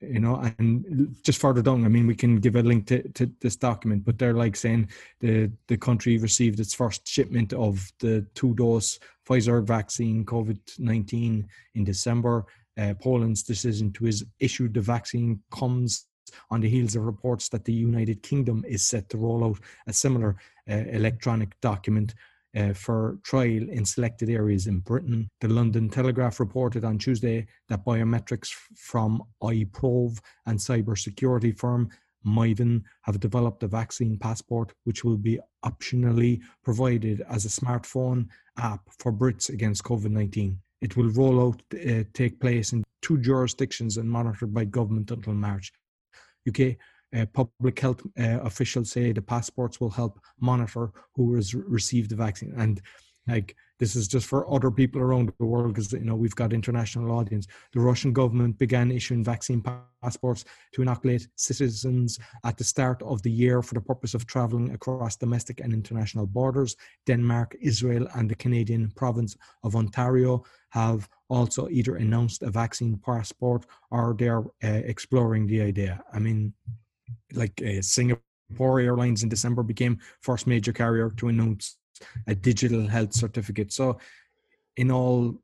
You 0.00 0.18
know, 0.18 0.42
and 0.58 1.16
just 1.22 1.40
further 1.40 1.62
down, 1.62 1.84
I 1.84 1.88
mean, 1.88 2.08
we 2.08 2.16
can 2.16 2.40
give 2.40 2.56
a 2.56 2.62
link 2.62 2.88
to, 2.88 3.08
to 3.10 3.30
this 3.40 3.54
document, 3.54 4.04
but 4.04 4.18
they're 4.18 4.34
like 4.34 4.56
saying 4.56 4.88
the, 5.20 5.52
the 5.68 5.76
country 5.76 6.18
received 6.18 6.58
its 6.58 6.74
first 6.74 7.06
shipment 7.06 7.52
of 7.52 7.92
the 8.00 8.26
two 8.34 8.54
dose 8.54 8.98
Pfizer 9.28 9.62
vaccine 9.62 10.24
COVID 10.24 10.80
19 10.80 11.46
in 11.74 11.84
December 11.84 12.46
uh, 12.78 12.94
Poland's 12.94 13.42
decision 13.42 13.92
to 13.92 14.10
issue 14.40 14.68
the 14.68 14.80
vaccine 14.80 15.40
comes 15.50 16.06
on 16.50 16.60
the 16.60 16.68
heels 16.68 16.94
of 16.94 17.04
reports 17.04 17.48
that 17.48 17.64
the 17.64 17.72
United 17.72 18.22
Kingdom 18.22 18.64
is 18.68 18.86
set 18.86 19.08
to 19.08 19.18
roll 19.18 19.44
out 19.44 19.58
a 19.86 19.92
similar 19.92 20.36
uh, 20.70 20.74
electronic 20.74 21.58
document 21.60 22.14
uh, 22.56 22.72
for 22.72 23.18
trial 23.24 23.68
in 23.68 23.84
selected 23.84 24.30
areas 24.30 24.66
in 24.66 24.78
Britain. 24.80 25.28
The 25.40 25.48
London 25.48 25.88
Telegraph 25.88 26.40
reported 26.40 26.84
on 26.84 26.98
Tuesday 26.98 27.46
that 27.68 27.84
biometrics 27.84 28.50
from 28.76 29.22
iProov 29.42 30.18
and 30.46 30.58
cybersecurity 30.58 31.56
firm 31.56 31.88
Mvine 32.26 32.82
have 33.02 33.20
developed 33.20 33.62
a 33.62 33.68
vaccine 33.68 34.18
passport, 34.18 34.72
which 34.84 35.04
will 35.04 35.16
be 35.16 35.38
optionally 35.64 36.40
provided 36.64 37.22
as 37.28 37.44
a 37.44 37.48
smartphone 37.48 38.26
app 38.56 38.80
for 38.98 39.12
Brits 39.12 39.48
against 39.48 39.84
COVID 39.84 40.10
19. 40.10 40.58
It 40.80 40.96
will 40.96 41.10
roll 41.10 41.48
out, 41.48 41.62
uh, 41.74 42.04
take 42.12 42.40
place 42.40 42.72
in 42.72 42.84
two 43.02 43.18
jurisdictions 43.18 43.96
and 43.96 44.08
monitored 44.08 44.54
by 44.54 44.64
government 44.64 45.10
until 45.10 45.34
March. 45.34 45.72
UK 46.48 46.76
uh, 47.16 47.26
public 47.32 47.78
health 47.78 48.02
uh, 48.18 48.40
officials 48.40 48.90
say 48.90 49.12
the 49.12 49.22
passports 49.22 49.80
will 49.80 49.90
help 49.90 50.20
monitor 50.40 50.92
who 51.14 51.34
has 51.34 51.54
received 51.54 52.10
the 52.10 52.16
vaccine. 52.16 52.52
And 52.56 52.80
like 53.26 53.56
this 53.78 53.94
is 53.94 54.08
just 54.08 54.26
for 54.26 54.52
other 54.52 54.70
people 54.70 55.00
around 55.00 55.32
the 55.38 55.46
world 55.46 55.74
because 55.74 55.92
you 55.92 56.00
know 56.00 56.16
we've 56.16 56.34
got 56.34 56.52
international 56.52 57.12
audience. 57.12 57.46
The 57.72 57.80
Russian 57.80 58.12
government 58.12 58.58
began 58.58 58.90
issuing 58.90 59.22
vaccine 59.24 59.62
passports 60.02 60.44
to 60.72 60.82
inoculate 60.82 61.28
citizens 61.36 62.18
at 62.44 62.56
the 62.56 62.64
start 62.64 63.02
of 63.02 63.22
the 63.22 63.30
year 63.30 63.62
for 63.62 63.74
the 63.74 63.80
purpose 63.80 64.14
of 64.14 64.26
traveling 64.26 64.72
across 64.72 65.16
domestic 65.16 65.60
and 65.60 65.72
international 65.72 66.26
borders. 66.26 66.76
Denmark, 67.06 67.56
Israel, 67.60 68.08
and 68.14 68.28
the 68.28 68.34
Canadian 68.34 68.90
province 68.90 69.36
of 69.62 69.76
Ontario 69.76 70.44
have 70.70 71.08
also 71.28 71.68
either 71.68 71.96
announced 71.96 72.42
a 72.42 72.50
vaccine 72.50 72.98
passport 73.04 73.66
or 73.90 74.14
they're 74.18 74.44
uh, 74.64 74.82
exploring 74.84 75.46
the 75.46 75.60
idea. 75.60 76.02
I 76.12 76.18
mean, 76.18 76.52
like 77.32 77.62
uh, 77.62 77.80
Singapore 77.80 78.80
Airlines 78.80 79.22
in 79.22 79.28
December 79.28 79.62
became 79.62 79.98
first 80.20 80.46
major 80.46 80.72
carrier 80.72 81.10
to 81.16 81.28
announce 81.28 81.76
a 82.26 82.34
digital 82.34 82.86
health 82.86 83.12
certificate. 83.12 83.72
So, 83.72 83.98
in 84.76 84.90
all, 84.90 85.38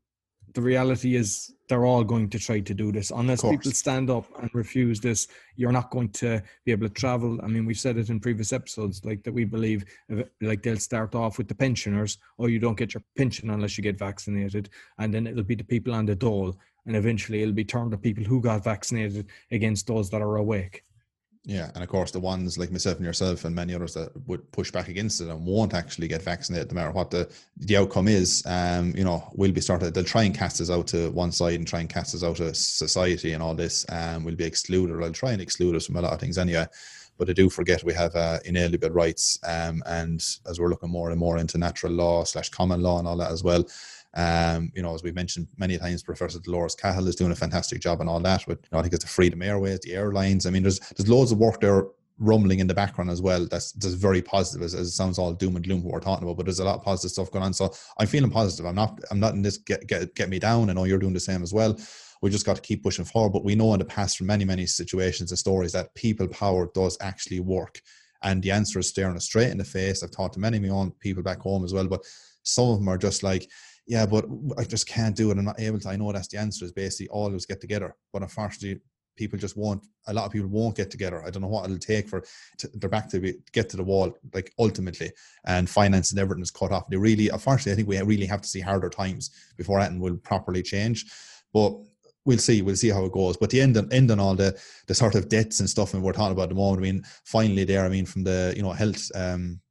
the 0.55 0.61
reality 0.61 1.15
is 1.15 1.53
they're 1.67 1.85
all 1.85 2.03
going 2.03 2.29
to 2.29 2.39
try 2.39 2.61
to 2.61 2.73
do 2.73 2.91
this. 2.91 3.11
Unless 3.11 3.41
people 3.41 3.71
stand 3.71 4.09
up 4.09 4.25
and 4.39 4.49
refuse 4.53 5.01
this, 5.01 5.27
you're 5.57 5.73
not 5.73 5.89
going 5.89 6.09
to 6.09 6.41
be 6.63 6.71
able 6.71 6.87
to 6.87 6.93
travel. 6.93 7.39
I 7.43 7.47
mean, 7.47 7.65
we've 7.65 7.77
said 7.77 7.97
it 7.97 8.09
in 8.09 8.21
previous 8.21 8.53
episodes, 8.53 9.03
like 9.03 9.21
that 9.23 9.33
we 9.33 9.43
believe, 9.43 9.83
uh, 10.11 10.23
like 10.41 10.63
they'll 10.63 10.77
start 10.77 11.13
off 11.13 11.37
with 11.37 11.49
the 11.49 11.55
pensioners, 11.55 12.17
or 12.37 12.49
you 12.49 12.59
don't 12.59 12.77
get 12.77 12.93
your 12.93 13.03
pension 13.17 13.49
unless 13.49 13.77
you 13.77 13.83
get 13.83 13.99
vaccinated, 13.99 14.69
and 14.97 15.13
then 15.13 15.27
it'll 15.27 15.43
be 15.43 15.55
the 15.55 15.63
people 15.63 15.93
on 15.93 16.05
the 16.05 16.15
dole, 16.15 16.55
and 16.85 16.95
eventually 16.95 17.41
it'll 17.41 17.53
be 17.53 17.65
turned 17.65 17.91
to 17.91 17.97
people 17.97 18.23
who 18.23 18.39
got 18.39 18.63
vaccinated 18.63 19.27
against 19.51 19.87
those 19.87 20.09
that 20.09 20.21
are 20.21 20.37
awake. 20.37 20.83
Yeah, 21.47 21.69
and 21.75 21.83
of 21.83 21.89
course 21.89 22.09
the 22.09 22.19
ones 22.19 22.57
like 22.57 22.71
myself 22.71 22.97
and 22.97 23.05
yourself 23.05 23.45
and 23.45 23.55
many 23.55 23.75
others 23.75 23.93
that 23.93 24.09
would 24.27 24.51
push 24.51 24.71
back 24.71 24.87
against 24.87 25.21
it 25.21 25.27
and 25.27 25.45
won't 25.45 25.75
actually 25.75 26.07
get 26.07 26.23
vaccinated, 26.23 26.71
no 26.71 26.75
matter 26.75 26.91
what 26.91 27.11
the 27.11 27.29
the 27.57 27.77
outcome 27.77 28.07
is. 28.07 28.43
Um, 28.47 28.93
you 28.95 29.03
know, 29.03 29.29
will 29.35 29.51
be 29.51 29.61
started. 29.61 29.93
They'll 29.93 30.03
try 30.03 30.23
and 30.23 30.35
cast 30.35 30.59
us 30.59 30.71
out 30.71 30.87
to 30.87 31.11
one 31.11 31.31
side 31.31 31.55
and 31.55 31.67
try 31.67 31.81
and 31.81 31.89
cast 31.89 32.15
us 32.15 32.23
out 32.23 32.39
of 32.39 32.57
society 32.57 33.33
and 33.33 33.43
all 33.43 33.53
this. 33.53 33.85
Um, 33.89 34.23
will 34.23 34.35
be 34.35 34.43
excluded. 34.43 34.99
They'll 34.99 35.11
try 35.11 35.33
and 35.33 35.41
exclude 35.41 35.75
us 35.75 35.85
from 35.85 35.97
a 35.97 36.01
lot 36.01 36.13
of 36.13 36.19
things 36.19 36.39
anyway. 36.39 36.65
But 37.17 37.29
I 37.29 37.33
do 37.33 37.49
forget 37.49 37.83
we 37.83 37.93
have 37.93 38.15
uh, 38.15 38.39
inalienable 38.45 38.89
rights. 38.89 39.39
Um, 39.45 39.83
and 39.85 40.25
as 40.47 40.59
we're 40.59 40.69
looking 40.69 40.89
more 40.89 41.11
and 41.11 41.19
more 41.19 41.37
into 41.37 41.59
natural 41.59 41.93
law 41.93 42.23
slash 42.23 42.49
common 42.49 42.81
law 42.81 42.97
and 42.97 43.07
all 43.07 43.17
that 43.17 43.31
as 43.31 43.43
well, 43.43 43.63
um, 44.15 44.71
you 44.73 44.81
know, 44.81 44.93
as 44.93 45.03
we 45.03 45.11
mentioned 45.11 45.47
many 45.57 45.77
times, 45.77 46.01
Professor 46.01 46.39
Dolores 46.39 46.75
Cahill 46.75 47.07
is 47.07 47.15
doing 47.15 47.31
a 47.31 47.35
fantastic 47.35 47.81
job 47.81 47.99
and 47.99 48.09
all 48.09 48.21
that. 48.21 48.45
But 48.47 48.59
you 48.63 48.69
know, 48.71 48.79
I 48.79 48.81
think 48.81 48.93
it's 48.93 49.03
the 49.03 49.09
Freedom 49.09 49.41
Airways, 49.41 49.79
the 49.81 49.93
airlines. 49.93 50.45
I 50.45 50.51
mean, 50.51 50.63
there's 50.63 50.79
there's 50.79 51.09
loads 51.09 51.31
of 51.31 51.37
work 51.37 51.59
there 51.59 51.87
rumbling 52.17 52.59
in 52.59 52.67
the 52.67 52.73
background 52.73 53.09
as 53.09 53.21
well. 53.21 53.45
That's 53.45 53.73
that's 53.73 53.95
very 53.95 54.21
positive. 54.21 54.63
As, 54.63 54.73
as, 54.73 54.87
it 54.87 54.91
sounds 54.91 55.19
all 55.19 55.33
doom 55.33 55.57
and 55.57 55.65
gloom 55.65 55.83
what 55.83 55.93
we're 55.93 55.99
talking 55.99 56.23
about, 56.23 56.37
but 56.37 56.45
there's 56.45 56.59
a 56.59 56.65
lot 56.65 56.77
of 56.77 56.83
positive 56.83 57.11
stuff 57.11 57.31
going 57.31 57.43
on. 57.43 57.53
So 57.53 57.73
I'm 57.99 58.07
feeling 58.07 58.31
positive. 58.31 58.65
I'm 58.65 58.75
not 58.75 58.99
I'm 59.11 59.19
not 59.19 59.33
in 59.33 59.41
this 59.41 59.57
get 59.57 59.85
get 59.85 60.15
get 60.15 60.29
me 60.29 60.39
down. 60.39 60.69
I 60.69 60.73
know 60.73 60.85
you're 60.85 60.99
doing 60.99 61.13
the 61.13 61.19
same 61.19 61.43
as 61.43 61.53
well. 61.53 61.77
We 62.21 62.29
just 62.29 62.45
got 62.45 62.55
to 62.55 62.61
keep 62.61 62.83
pushing 62.83 63.05
forward. 63.05 63.33
But 63.33 63.43
we 63.43 63.55
know 63.55 63.73
in 63.73 63.79
the 63.79 63.85
past 63.85 64.17
from 64.17 64.27
many 64.27 64.45
many 64.45 64.65
situations 64.65 65.31
and 65.31 65.39
stories 65.39 65.73
that 65.73 65.93
people 65.93 66.27
power 66.29 66.69
does 66.73 66.97
actually 67.01 67.41
work. 67.41 67.81
And 68.23 68.41
the 68.41 68.51
answer 68.51 68.79
is 68.79 68.87
staring 68.87 69.17
us 69.17 69.25
straight 69.25 69.51
in 69.51 69.57
the 69.57 69.65
face. 69.65 70.01
I've 70.01 70.11
talked 70.11 70.35
to 70.35 70.39
many 70.39 70.57
of 70.57 70.63
my 70.63 70.69
own 70.69 70.91
people 70.99 71.21
back 71.21 71.41
home 71.41 71.65
as 71.65 71.73
well, 71.73 71.87
but 71.87 72.03
some 72.43 72.69
of 72.69 72.79
them 72.79 72.87
are 72.87 72.97
just 72.97 73.23
like, 73.23 73.47
yeah, 73.87 74.05
but 74.05 74.25
I 74.57 74.63
just 74.63 74.87
can't 74.87 75.15
do 75.15 75.31
it. 75.31 75.37
I'm 75.37 75.45
not 75.45 75.59
able 75.59 75.79
to. 75.79 75.89
I 75.89 75.95
know 75.95 76.11
that's 76.11 76.27
the 76.27 76.39
answer 76.39 76.65
is 76.65 76.71
basically 76.71 77.07
all 77.09 77.27
of 77.27 77.33
us 77.35 77.45
get 77.45 77.61
together. 77.61 77.95
But 78.11 78.23
unfortunately, 78.23 78.81
people 79.15 79.37
just 79.37 79.55
won't. 79.55 79.85
A 80.07 80.13
lot 80.13 80.25
of 80.25 80.31
people 80.31 80.49
won't 80.49 80.75
get 80.75 80.89
together. 80.89 81.23
I 81.23 81.29
don't 81.29 81.41
know 81.41 81.47
what 81.47 81.65
it'll 81.65 81.77
take 81.77 82.09
for 82.09 82.23
to, 82.59 82.67
their 82.73 82.89
back 82.89 83.09
to 83.09 83.19
be, 83.19 83.35
get 83.51 83.69
to 83.69 83.77
the 83.77 83.83
wall, 83.83 84.17
like 84.33 84.51
ultimately, 84.57 85.11
and 85.45 85.69
finance 85.69 86.11
and 86.11 86.19
everything 86.19 86.41
is 86.41 86.51
cut 86.51 86.71
off. 86.71 86.89
They 86.89 86.97
really, 86.97 87.29
unfortunately, 87.29 87.73
I 87.73 87.75
think 87.75 87.87
we 87.87 88.01
really 88.01 88.25
have 88.25 88.41
to 88.41 88.47
see 88.49 88.59
harder 88.59 88.89
times 88.89 89.29
before 89.55 89.79
that 89.79 89.93
will 89.97 90.17
properly 90.17 90.63
change. 90.63 91.05
But 91.53 91.75
we'll 92.25 92.39
see. 92.39 92.63
We'll 92.63 92.75
see 92.75 92.89
how 92.89 93.05
it 93.05 93.11
goes. 93.11 93.37
But 93.37 93.51
the 93.51 93.61
end 93.61 93.77
and 93.77 93.91
end 93.93 94.09
on 94.09 94.19
all 94.19 94.35
the 94.35 94.59
the 94.87 94.95
sort 94.95 95.13
of 95.13 95.29
debts 95.29 95.59
and 95.59 95.69
stuff, 95.69 95.93
and 95.93 96.01
we're 96.01 96.13
talking 96.13 96.31
about 96.31 96.43
at 96.43 96.49
the 96.49 96.55
moment. 96.55 96.79
I 96.79 96.91
mean, 96.91 97.03
finally, 97.23 97.65
there. 97.65 97.85
I 97.85 97.89
mean, 97.89 98.07
from 98.07 98.23
the 98.23 98.53
you 98.55 98.63
know 98.63 98.71
health. 98.71 99.11
um 99.13 99.61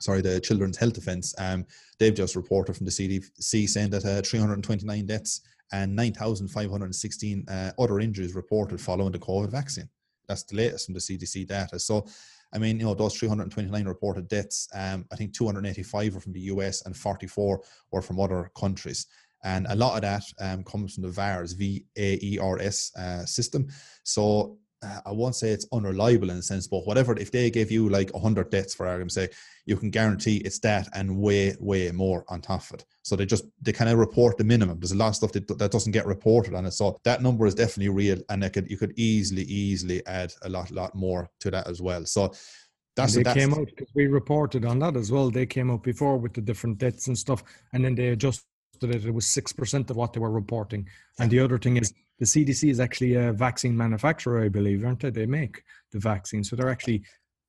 Sorry, 0.00 0.22
the 0.22 0.40
Children's 0.40 0.78
Health 0.78 0.94
Defence. 0.94 1.34
Um, 1.38 1.66
they've 1.98 2.14
just 2.14 2.34
reported 2.34 2.76
from 2.76 2.86
the 2.86 2.92
CDC 2.92 3.68
saying 3.68 3.90
that 3.90 4.04
uh, 4.04 4.22
329 4.22 5.06
deaths 5.06 5.42
and 5.72 5.94
9,516 5.94 7.48
uh, 7.48 7.72
other 7.78 8.00
injuries 8.00 8.34
reported 8.34 8.80
following 8.80 9.12
the 9.12 9.18
COVID 9.18 9.50
vaccine. 9.50 9.88
That's 10.26 10.42
the 10.44 10.56
latest 10.56 10.86
from 10.86 10.94
the 10.94 11.00
CDC 11.00 11.46
data. 11.46 11.78
So, 11.78 12.06
I 12.52 12.58
mean, 12.58 12.80
you 12.80 12.86
know, 12.86 12.94
those 12.94 13.16
329 13.16 13.86
reported 13.86 14.28
deaths, 14.28 14.68
um, 14.74 15.04
I 15.12 15.16
think 15.16 15.34
285 15.34 16.14
were 16.14 16.20
from 16.20 16.32
the 16.32 16.40
US 16.40 16.82
and 16.86 16.96
44 16.96 17.60
were 17.92 18.02
from 18.02 18.18
other 18.18 18.50
countries. 18.56 19.06
And 19.42 19.66
a 19.68 19.74
lot 19.74 19.96
of 19.96 20.02
that 20.02 20.24
um, 20.40 20.64
comes 20.64 20.94
from 20.94 21.04
the 21.04 21.08
VAERS, 21.08 21.56
V 21.56 21.84
A 21.96 22.18
E 22.22 22.38
R 22.38 22.58
S 22.58 22.92
uh, 22.96 23.24
system. 23.24 23.68
So 24.02 24.58
Uh, 24.82 25.00
I 25.04 25.12
won't 25.12 25.34
say 25.34 25.50
it's 25.50 25.66
unreliable 25.72 26.30
in 26.30 26.38
a 26.38 26.42
sense, 26.42 26.66
but 26.66 26.86
whatever, 26.86 27.16
if 27.18 27.30
they 27.30 27.50
give 27.50 27.70
you 27.70 27.88
like 27.88 28.10
100 28.14 28.50
deaths 28.50 28.74
for 28.74 28.86
argument's 28.86 29.14
sake, 29.14 29.34
you 29.66 29.76
can 29.76 29.90
guarantee 29.90 30.38
it's 30.38 30.58
that 30.60 30.88
and 30.94 31.18
way, 31.18 31.54
way 31.60 31.90
more 31.92 32.24
on 32.28 32.40
top 32.40 32.62
of 32.62 32.80
it. 32.80 32.84
So 33.02 33.14
they 33.14 33.26
just, 33.26 33.44
they 33.60 33.72
kind 33.72 33.90
of 33.90 33.98
report 33.98 34.38
the 34.38 34.44
minimum. 34.44 34.80
There's 34.80 34.92
a 34.92 34.96
lot 34.96 35.08
of 35.08 35.16
stuff 35.16 35.32
that, 35.32 35.46
that 35.58 35.70
doesn't 35.70 35.92
get 35.92 36.06
reported 36.06 36.54
on 36.54 36.64
it. 36.64 36.72
So 36.72 36.96
that 37.04 37.22
number 37.22 37.46
is 37.46 37.54
definitely 37.54 37.90
real. 37.90 38.18
And 38.30 38.42
they 38.42 38.48
could, 38.48 38.70
you 38.70 38.78
could 38.78 38.98
easily, 38.98 39.42
easily 39.42 40.04
add 40.06 40.32
a 40.42 40.48
lot, 40.48 40.70
lot 40.70 40.94
more 40.94 41.28
to 41.40 41.50
that 41.50 41.66
as 41.68 41.82
well. 41.82 42.06
So 42.06 42.32
that's, 42.96 43.14
they 43.14 43.22
that's, 43.22 43.38
came 43.38 43.54
out 43.54 43.66
because 43.66 43.88
we 43.94 44.06
reported 44.06 44.64
on 44.64 44.78
that 44.80 44.96
as 44.96 45.12
well. 45.12 45.30
They 45.30 45.46
came 45.46 45.70
out 45.70 45.82
before 45.82 46.16
with 46.18 46.34
the 46.34 46.40
different 46.40 46.78
deaths 46.78 47.06
and 47.06 47.16
stuff, 47.16 47.42
and 47.72 47.84
then 47.84 47.94
they 47.94 48.08
adjusted 48.08 48.44
it. 48.82 49.04
It 49.06 49.14
was 49.14 49.26
six 49.26 49.52
percent 49.52 49.90
of 49.90 49.96
what 49.96 50.12
they 50.12 50.20
were 50.20 50.30
reporting. 50.30 50.88
And 51.18 51.30
the 51.30 51.40
other 51.40 51.58
thing 51.58 51.76
is 51.76 51.92
the 52.20 52.26
CDC 52.26 52.70
is 52.70 52.80
actually 52.80 53.14
a 53.14 53.32
vaccine 53.32 53.76
manufacturer, 53.76 54.44
I 54.44 54.48
believe, 54.48 54.84
aren't 54.84 55.00
they? 55.00 55.10
They 55.10 55.26
make 55.26 55.64
the 55.90 55.98
vaccine, 55.98 56.44
so 56.44 56.54
they're 56.54 56.68
actually, 56.68 57.02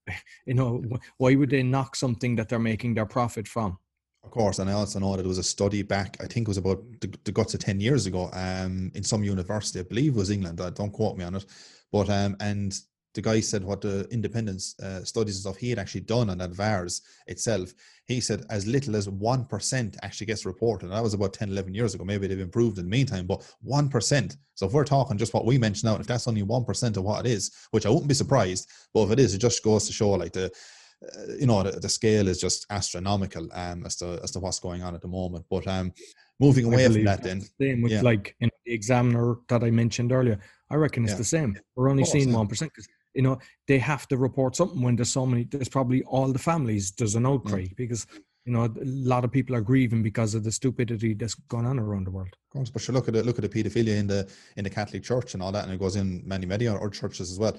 you 0.45 0.53
know, 0.53 0.81
why 1.17 1.35
would 1.35 1.49
they 1.49 1.61
knock 1.61 1.95
something 1.95 2.35
that 2.37 2.49
they're 2.49 2.57
making 2.57 2.95
their 2.95 3.05
profit 3.05 3.47
from? 3.47 3.77
Of 4.23 4.31
course, 4.31 4.59
and 4.59 4.69
I 4.69 4.73
also 4.73 4.99
know 4.99 5.15
that 5.17 5.25
was 5.25 5.39
a 5.39 5.43
study 5.43 5.81
back, 5.81 6.15
I 6.21 6.25
think 6.25 6.47
it 6.47 6.47
was 6.47 6.57
about 6.57 6.83
the, 7.01 7.13
the 7.25 7.31
guts 7.31 7.53
of 7.53 7.59
10 7.59 7.81
years 7.81 8.05
ago, 8.05 8.29
um, 8.33 8.91
in 8.95 9.03
some 9.03 9.23
university, 9.23 9.79
I 9.79 9.83
believe 9.83 10.13
it 10.13 10.19
was 10.19 10.29
England, 10.29 10.57
don't 10.75 10.91
quote 10.91 11.17
me 11.17 11.25
on 11.25 11.35
it, 11.35 11.45
but, 11.91 12.09
um, 12.09 12.37
and 12.39 12.73
the 13.13 13.21
guy 13.21 13.39
said 13.39 13.63
what 13.63 13.81
the 13.81 14.07
independence 14.09 14.79
uh, 14.79 15.03
studies 15.03 15.35
and 15.35 15.41
stuff 15.41 15.57
he 15.57 15.69
had 15.69 15.79
actually 15.79 16.01
done 16.01 16.29
on 16.29 16.37
that 16.37 16.51
VAERS 16.51 17.01
itself. 17.27 17.73
He 18.05 18.21
said 18.21 18.45
as 18.49 18.67
little 18.67 18.95
as 18.95 19.07
1% 19.07 19.97
actually 20.01 20.27
gets 20.27 20.45
reported. 20.45 20.85
And 20.85 20.95
that 20.95 21.03
was 21.03 21.13
about 21.13 21.33
10, 21.33 21.49
11 21.49 21.73
years 21.73 21.93
ago. 21.93 22.05
Maybe 22.05 22.27
they've 22.27 22.39
improved 22.39 22.77
in 22.77 22.85
the 22.85 22.89
meantime, 22.89 23.27
but 23.27 23.41
1%. 23.65 24.37
So 24.55 24.65
if 24.65 24.73
we're 24.73 24.85
talking 24.85 25.17
just 25.17 25.33
what 25.33 25.45
we 25.45 25.57
mentioned 25.57 25.89
out, 25.89 25.99
if 25.99 26.07
that's 26.07 26.27
only 26.27 26.43
1% 26.43 26.97
of 26.97 27.03
what 27.03 27.25
it 27.25 27.29
is, 27.29 27.51
which 27.71 27.85
I 27.85 27.89
wouldn't 27.89 28.07
be 28.07 28.13
surprised, 28.13 28.69
but 28.93 29.03
if 29.03 29.11
it 29.11 29.19
is, 29.19 29.33
it 29.33 29.39
just 29.39 29.63
goes 29.63 29.87
to 29.87 29.93
show 29.93 30.11
like 30.11 30.33
the, 30.33 30.45
uh, 30.45 31.33
you 31.39 31.47
know, 31.47 31.63
the, 31.63 31.71
the, 31.79 31.89
scale 31.89 32.27
is 32.27 32.39
just 32.39 32.67
astronomical 32.69 33.49
um, 33.53 33.85
as 33.87 33.95
to 33.95 34.19
as 34.21 34.29
to 34.29 34.39
what's 34.39 34.59
going 34.59 34.83
on 34.83 34.93
at 34.93 35.01
the 35.01 35.07
moment. 35.07 35.43
But 35.49 35.65
um, 35.65 35.93
moving 36.39 36.65
away 36.65 36.87
from 36.87 37.05
that, 37.05 37.23
then 37.23 37.41
same 37.59 37.81
with 37.81 37.91
yeah. 37.91 38.01
like 38.01 38.35
in 38.39 38.51
the 38.65 38.71
examiner 38.71 39.37
that 39.49 39.63
I 39.63 39.71
mentioned 39.71 40.11
earlier. 40.11 40.39
I 40.69 40.75
reckon 40.75 41.03
it's 41.03 41.13
yeah. 41.13 41.17
the 41.17 41.23
same. 41.23 41.59
We're 41.75 41.89
only 41.89 42.05
seeing 42.05 42.31
one 42.31 42.47
percent 42.47 42.71
because 42.71 42.87
you 43.13 43.21
know 43.21 43.37
they 43.67 43.77
have 43.77 44.07
to 44.07 44.17
report 44.17 44.55
something 44.55 44.81
when 44.81 44.95
there's 44.95 45.09
so 45.09 45.25
many 45.25 45.43
there's 45.45 45.69
probably 45.69 46.03
all 46.03 46.31
the 46.31 46.39
families 46.39 46.91
there's 46.91 47.15
an 47.15 47.25
outcry 47.25 47.63
mm. 47.63 47.75
because 47.75 48.07
you 48.45 48.53
know 48.53 48.63
a 48.63 48.71
lot 48.83 49.23
of 49.23 49.31
people 49.31 49.55
are 49.55 49.61
grieving 49.61 50.01
because 50.01 50.33
of 50.33 50.43
the 50.43 50.51
stupidity 50.51 51.13
that's 51.13 51.35
going 51.35 51.65
on 51.65 51.79
around 51.79 52.05
the 52.05 52.11
world 52.11 52.29
of 52.31 52.53
course 52.53 52.69
but 52.69 52.87
you 52.87 52.93
look 52.93 53.07
at 53.07 53.15
it 53.15 53.25
look 53.25 53.37
at 53.37 53.49
the 53.49 53.63
pedophilia 53.63 53.97
in 53.97 54.07
the 54.07 54.29
in 54.57 54.63
the 54.63 54.69
catholic 54.69 55.03
church 55.03 55.33
and 55.33 55.43
all 55.43 55.51
that 55.51 55.65
and 55.65 55.73
it 55.73 55.79
goes 55.79 55.95
in 55.95 56.21
many 56.25 56.45
many 56.45 56.67
other 56.67 56.89
churches 56.89 57.31
as 57.31 57.39
well 57.39 57.55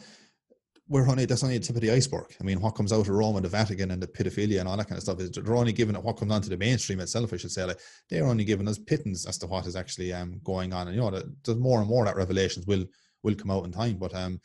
we're 0.89 1.09
only 1.09 1.25
that's 1.25 1.43
only 1.43 1.57
a 1.57 1.61
tip 1.61 1.77
of 1.77 1.81
the 1.81 1.91
iceberg. 1.91 2.27
I 2.41 2.45
mean, 2.45 2.61
what 2.61 2.75
comes 2.75 2.93
out 2.93 3.01
of 3.01 3.09
Rome 3.09 3.37
and 3.37 3.45
the 3.45 3.49
Vatican 3.49 3.93
and 3.93 4.03
the 4.03 4.07
pedophilia 4.07 4.61
and 4.61 4.69
all 4.69 4.77
that 4.77 4.89
kind 4.89 4.99
of 4.99 5.03
stuff 5.03 5.21
is 5.21 5.31
they're 5.31 5.55
only 5.55 5.73
giving 5.73 5.95
it 5.95 6.03
what 6.03 6.19
comes 6.19 6.33
onto 6.33 6.51
the 6.51 6.57
mainstream 6.57 7.01
itself. 7.01 7.33
I 7.33 7.37
should 7.37 7.51
say, 7.51 7.65
like 7.65 7.81
they're 8.11 8.27
only 8.27 8.45
giving 8.45 8.69
us 8.69 8.79
pittance 8.79 9.27
as 9.27 9.39
to 9.39 9.47
what 9.47 9.67
is 9.67 9.77
actually 9.77 10.13
um, 10.13 10.41
going 10.45 10.73
on. 10.73 10.89
And 10.89 10.97
you 10.97 11.03
know, 11.03 11.11
there's 11.11 11.59
more 11.59 11.79
and 11.81 11.89
more 11.89 12.05
that 12.05 12.17
revelations 12.17 12.67
will 12.67 12.85
will 13.23 13.35
come 13.35 13.51
out 13.51 13.65
in 13.65 13.73
time. 13.73 13.97
But 13.97 14.15
um, 14.15 14.41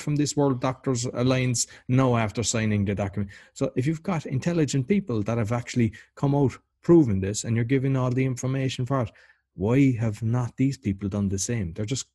from 0.00 0.16
this 0.16 0.36
World 0.36 0.60
Doctors 0.60 1.06
Alliance 1.14 1.66
No, 1.88 2.16
after 2.18 2.42
signing 2.42 2.84
the 2.84 2.94
document? 2.94 3.30
So 3.54 3.72
if 3.74 3.86
you've 3.86 4.02
got 4.02 4.26
intelligent 4.26 4.86
people 4.86 5.22
that 5.22 5.38
have 5.38 5.52
actually 5.52 5.92
come 6.14 6.34
out 6.34 6.58
proving 6.82 7.20
this 7.20 7.44
and 7.44 7.56
you're 7.56 7.64
giving 7.64 7.96
all 7.96 8.10
the 8.10 8.24
information 8.24 8.84
for 8.84 9.00
it, 9.00 9.12
why 9.54 9.92
have 9.92 10.22
not 10.22 10.54
these 10.58 10.76
people 10.76 11.08
done 11.08 11.30
the 11.30 11.38
same? 11.38 11.72
They're 11.72 11.86
just 11.86 12.06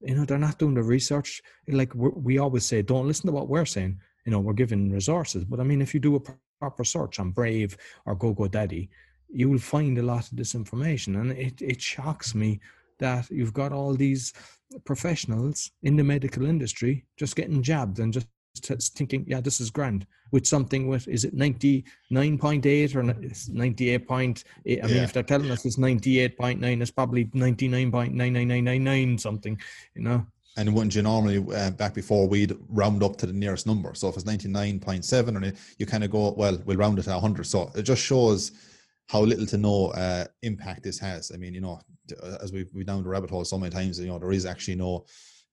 you 0.00 0.14
know 0.14 0.24
they're 0.24 0.38
not 0.38 0.58
doing 0.58 0.74
the 0.74 0.82
research. 0.82 1.42
Like 1.66 1.92
we 1.94 2.38
always 2.38 2.64
say 2.64 2.82
don't 2.82 3.06
listen 3.06 3.26
to 3.26 3.32
what 3.32 3.48
we're 3.48 3.66
saying. 3.66 4.00
You 4.24 4.32
know 4.32 4.40
we're 4.40 4.52
giving 4.52 4.92
resources. 4.92 5.44
But 5.44 5.60
i 5.60 5.64
mean 5.64 5.82
if 5.82 5.94
you 5.94 6.00
do 6.00 6.16
a 6.16 6.20
proper 6.60 6.84
search 6.84 7.20
on 7.20 7.30
brave 7.30 7.76
or 8.04 8.16
GoGoDaddy 8.16 8.88
you 9.28 9.48
will 9.48 9.58
find 9.58 9.98
a 9.98 10.02
lot 10.02 10.30
of 10.30 10.36
this 10.36 10.54
information. 10.54 11.16
And 11.16 11.32
it, 11.32 11.60
it 11.60 11.80
shocks 11.80 12.34
me 12.34 12.60
that 12.98 13.30
you've 13.30 13.52
got 13.52 13.72
all 13.72 13.94
these 13.94 14.32
professionals 14.84 15.70
in 15.82 15.96
the 15.96 16.04
medical 16.04 16.46
industry 16.46 17.06
just 17.16 17.36
getting 17.36 17.62
jabbed 17.62 18.00
and 18.00 18.12
just 18.12 18.26
thinking, 18.58 19.24
yeah, 19.26 19.40
this 19.40 19.60
is 19.60 19.70
grand 19.70 20.06
with 20.30 20.46
something 20.46 20.88
with, 20.88 21.08
is 21.08 21.24
it 21.24 21.36
99.8 21.36 22.94
or 22.94 23.02
98.8? 23.02 24.44
I 24.66 24.86
mean, 24.86 24.96
if 24.96 25.12
they're 25.12 25.22
telling 25.22 25.50
us 25.50 25.64
it's 25.64 25.76
98.9, 25.76 26.80
it's 26.80 26.90
probably 26.90 27.26
99.99999 27.26 29.20
something, 29.20 29.60
you 29.94 30.02
know? 30.02 30.26
And 30.56 30.74
wouldn't 30.74 30.94
you 30.96 31.02
normally, 31.02 31.44
uh, 31.54 31.70
back 31.70 31.94
before, 31.94 32.26
we'd 32.26 32.56
round 32.68 33.02
up 33.04 33.16
to 33.18 33.26
the 33.26 33.32
nearest 33.32 33.66
number. 33.66 33.94
So 33.94 34.08
if 34.08 34.16
it's 34.16 34.24
99.7, 34.24 35.40
or 35.40 35.56
you 35.78 35.86
kind 35.86 36.02
of 36.02 36.10
go, 36.10 36.32
well, 36.32 36.60
we'll 36.64 36.76
round 36.76 36.98
it 36.98 37.02
to 37.02 37.10
100. 37.10 37.44
So 37.44 37.70
it 37.76 37.82
just 37.82 38.02
shows 38.02 38.50
how 39.06 39.20
little 39.20 39.46
to 39.46 39.56
no 39.56 39.86
uh, 39.88 40.24
impact 40.42 40.82
this 40.82 40.98
has. 40.98 41.30
I 41.32 41.36
mean, 41.36 41.54
you 41.54 41.60
know, 41.60 41.80
as 42.42 42.52
we've, 42.52 42.68
we've 42.74 42.86
down 42.86 43.04
the 43.04 43.08
rabbit 43.08 43.30
hole 43.30 43.44
so 43.44 43.56
many 43.56 43.70
times, 43.70 44.00
you 44.00 44.08
know, 44.08 44.18
there 44.18 44.32
is 44.32 44.46
actually 44.46 44.74
no 44.74 45.06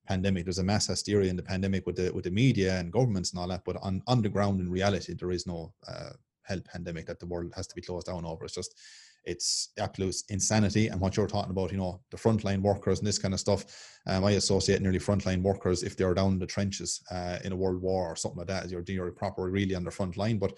pandemic. 0.05 0.45
There's 0.45 0.59
a 0.59 0.63
mass 0.63 0.87
hysteria 0.87 1.29
in 1.29 1.35
the 1.35 1.43
pandemic 1.43 1.85
with 1.85 1.95
the 1.95 2.11
with 2.13 2.25
the 2.25 2.31
media 2.31 2.79
and 2.79 2.91
governments 2.91 3.31
and 3.31 3.39
all 3.39 3.47
that, 3.47 3.63
but 3.65 3.77
on 3.81 4.01
on 4.07 4.21
the 4.21 4.29
ground 4.29 4.59
in 4.59 4.69
reality, 4.69 5.13
there 5.13 5.31
is 5.31 5.45
no 5.47 5.73
uh, 5.87 6.11
health 6.43 6.65
pandemic 6.65 7.05
that 7.07 7.19
the 7.19 7.25
world 7.25 7.53
has 7.55 7.67
to 7.67 7.75
be 7.75 7.81
closed 7.81 8.07
down 8.07 8.25
over. 8.25 8.45
It's 8.45 8.55
just 8.55 8.75
it's 9.25 9.69
absolute 9.79 10.15
insanity. 10.29 10.87
And 10.87 11.01
what 11.01 11.17
you're 11.17 11.27
talking 11.27 11.51
about, 11.51 11.71
you 11.71 11.77
know, 11.77 11.99
the 12.11 12.17
frontline 12.17 12.61
workers 12.61 12.99
and 12.99 13.07
this 13.07 13.17
kind 13.17 13.33
of 13.33 13.39
stuff, 13.39 13.65
um, 14.07 14.23
I 14.23 14.31
associate 14.31 14.81
nearly 14.81 14.99
frontline 14.99 15.41
workers 15.41 15.83
if 15.83 15.97
they're 15.97 16.13
down 16.13 16.33
in 16.33 16.39
the 16.39 16.45
trenches 16.45 17.01
uh, 17.11 17.39
in 17.43 17.51
a 17.51 17.55
world 17.55 17.81
war 17.81 18.11
or 18.11 18.15
something 18.15 18.37
like 18.37 18.47
that, 18.47 18.69
you're, 18.69 18.83
you're 18.87 19.11
proper 19.11 19.49
really 19.49 19.75
on 19.75 19.83
the 19.83 19.91
front 19.91 20.15
line. 20.15 20.37
But 20.37 20.57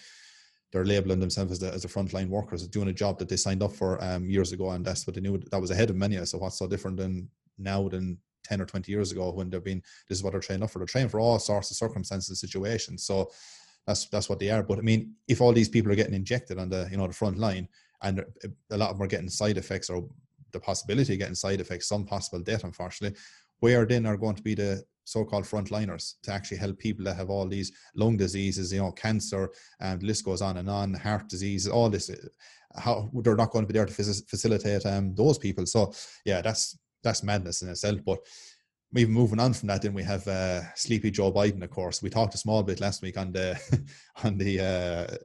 they're 0.72 0.86
labeling 0.86 1.20
themselves 1.20 1.54
as 1.54 1.60
the, 1.60 1.74
as 1.74 1.84
the 1.84 1.88
frontline 1.88 2.28
workers, 2.28 2.68
doing 2.68 2.90
a 2.90 2.94
job 2.94 3.20
that 3.20 3.30
they 3.30 3.38
signed 3.38 3.64
up 3.64 3.72
for 3.72 4.04
um, 4.04 4.30
years 4.30 4.52
ago, 4.52 4.72
and 4.72 4.84
that's 4.84 5.08
what 5.08 5.16
they 5.16 5.22
knew 5.22 5.38
that 5.38 5.62
was 5.62 5.72
ahead 5.72 5.90
of 5.90 5.96
many. 5.96 6.24
So 6.26 6.38
what's 6.38 6.60
so 6.60 6.68
different 6.68 6.98
than 6.98 7.30
now 7.58 7.88
than 7.88 8.18
10 8.48 8.62
or 8.62 8.66
20 8.66 8.92
years 8.92 9.12
ago 9.12 9.32
when 9.32 9.50
they've 9.50 9.64
been 9.64 9.82
this 10.08 10.18
is 10.18 10.24
what 10.24 10.32
they're 10.32 10.40
trained 10.40 10.64
up 10.64 10.70
for 10.70 10.80
they're 10.80 10.86
trained 10.86 11.12
for 11.12 11.20
all 11.20 11.40
sorts 11.40 11.72
of 11.72 11.78
circumstances 11.78 12.30
and 12.30 12.38
situations 12.38 13.04
so 13.04 13.30
that's 13.86 14.08
that's 14.10 14.30
what 14.30 14.40
they 14.40 14.50
are 14.50 14.64
but 14.64 14.80
i 14.80 14.82
mean 14.82 15.14
if 15.28 15.42
all 15.42 15.54
these 15.54 15.70
people 15.70 15.92
are 15.92 15.96
getting 15.96 16.14
injected 16.14 16.58
on 16.60 16.70
the 16.70 16.88
you 16.92 16.98
know 16.98 17.08
the 17.08 17.14
front 17.14 17.38
line 17.38 17.68
and 18.04 18.24
a 18.72 18.78
lot 18.78 18.90
of 18.90 18.98
them 18.98 19.04
are 19.04 19.08
getting 19.08 19.30
side 19.30 19.58
effects 19.58 19.90
or 19.90 20.08
the 20.52 20.60
possibility 20.60 21.14
of 21.14 21.20
getting 21.20 21.36
side 21.36 21.60
effects 21.60 21.88
some 21.88 22.06
possible 22.06 22.40
death 22.40 22.64
unfortunately 22.64 23.18
where 23.60 23.86
then 23.86 24.06
are 24.06 24.18
going 24.18 24.36
to 24.36 24.44
be 24.44 24.54
the 24.54 24.84
so-called 25.08 25.46
frontliners 25.46 26.16
to 26.22 26.34
actually 26.34 26.58
help 26.58 26.78
people 26.78 27.06
that 27.06 27.16
have 27.16 27.30
all 27.30 27.48
these 27.48 27.72
lung 27.96 28.18
diseases, 28.18 28.74
you 28.74 28.80
know, 28.80 28.92
cancer, 28.92 29.50
and 29.80 30.02
the 30.02 30.06
list 30.06 30.26
goes 30.26 30.42
on 30.42 30.58
and 30.58 30.70
on, 30.70 30.94
heart 30.94 31.30
disease, 31.30 31.66
all 31.66 31.90
this. 31.90 32.12
How 32.76 33.10
they're 33.14 33.38
not 33.38 33.52
going 33.52 33.66
to 33.66 33.72
be 33.72 33.80
there 33.80 33.86
to 33.86 33.94
facilitate 33.94 34.86
um, 34.86 35.16
those 35.16 35.38
people. 35.38 35.66
So 35.66 35.94
yeah, 36.26 36.42
that's 36.42 36.78
that's 37.08 37.24
madness 37.24 37.62
in 37.62 37.70
itself. 37.70 38.00
But 38.06 38.20
even 38.96 39.14
moving 39.14 39.40
on 39.40 39.54
from 39.54 39.68
that, 39.68 39.82
then 39.82 39.94
we 39.94 40.04
have 40.04 40.28
uh, 40.28 40.62
Sleepy 40.76 41.12
Joe 41.12 41.32
Biden, 41.32 41.64
of 41.64 41.70
course. 41.70 42.02
We 42.02 42.10
talked 42.10 42.36
a 42.36 42.38
small 42.38 42.64
bit 42.64 42.80
last 42.82 43.02
week 43.02 43.18
on 43.18 43.32
the 43.32 43.60
on 44.24 44.38
the 44.38 44.60
uh, 44.60 45.16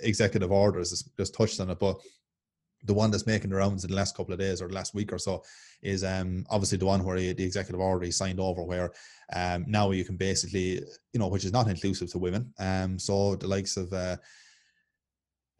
executive 0.00 0.52
orders, 0.52 1.08
just 1.16 1.34
touched 1.34 1.60
on 1.60 1.70
it, 1.70 1.78
but 1.78 1.98
the 2.84 2.94
one 2.94 3.10
that's 3.10 3.26
making 3.26 3.50
the 3.50 3.56
rounds 3.56 3.84
in 3.84 3.90
the 3.90 3.96
last 3.96 4.16
couple 4.16 4.32
of 4.32 4.38
days 4.38 4.62
or 4.62 4.68
the 4.68 4.74
last 4.74 4.94
week 4.94 5.12
or 5.12 5.18
so 5.18 5.42
is 5.82 6.04
um, 6.04 6.46
obviously 6.48 6.78
the 6.78 6.86
one 6.86 7.04
where 7.04 7.16
he, 7.16 7.32
the 7.32 7.44
executive 7.44 7.80
order 7.80 8.04
he 8.04 8.10
signed 8.10 8.38
over 8.38 8.62
where 8.62 8.92
um, 9.34 9.64
now 9.66 9.90
you 9.90 10.04
can 10.04 10.16
basically 10.16 10.80
you 11.12 11.18
know 11.18 11.26
which 11.26 11.44
is 11.44 11.52
not 11.52 11.68
inclusive 11.68 12.08
to 12.08 12.18
women 12.18 12.52
um, 12.60 12.98
so 12.98 13.34
the 13.36 13.48
likes 13.48 13.76
of 13.76 13.92
uh, 13.92 14.16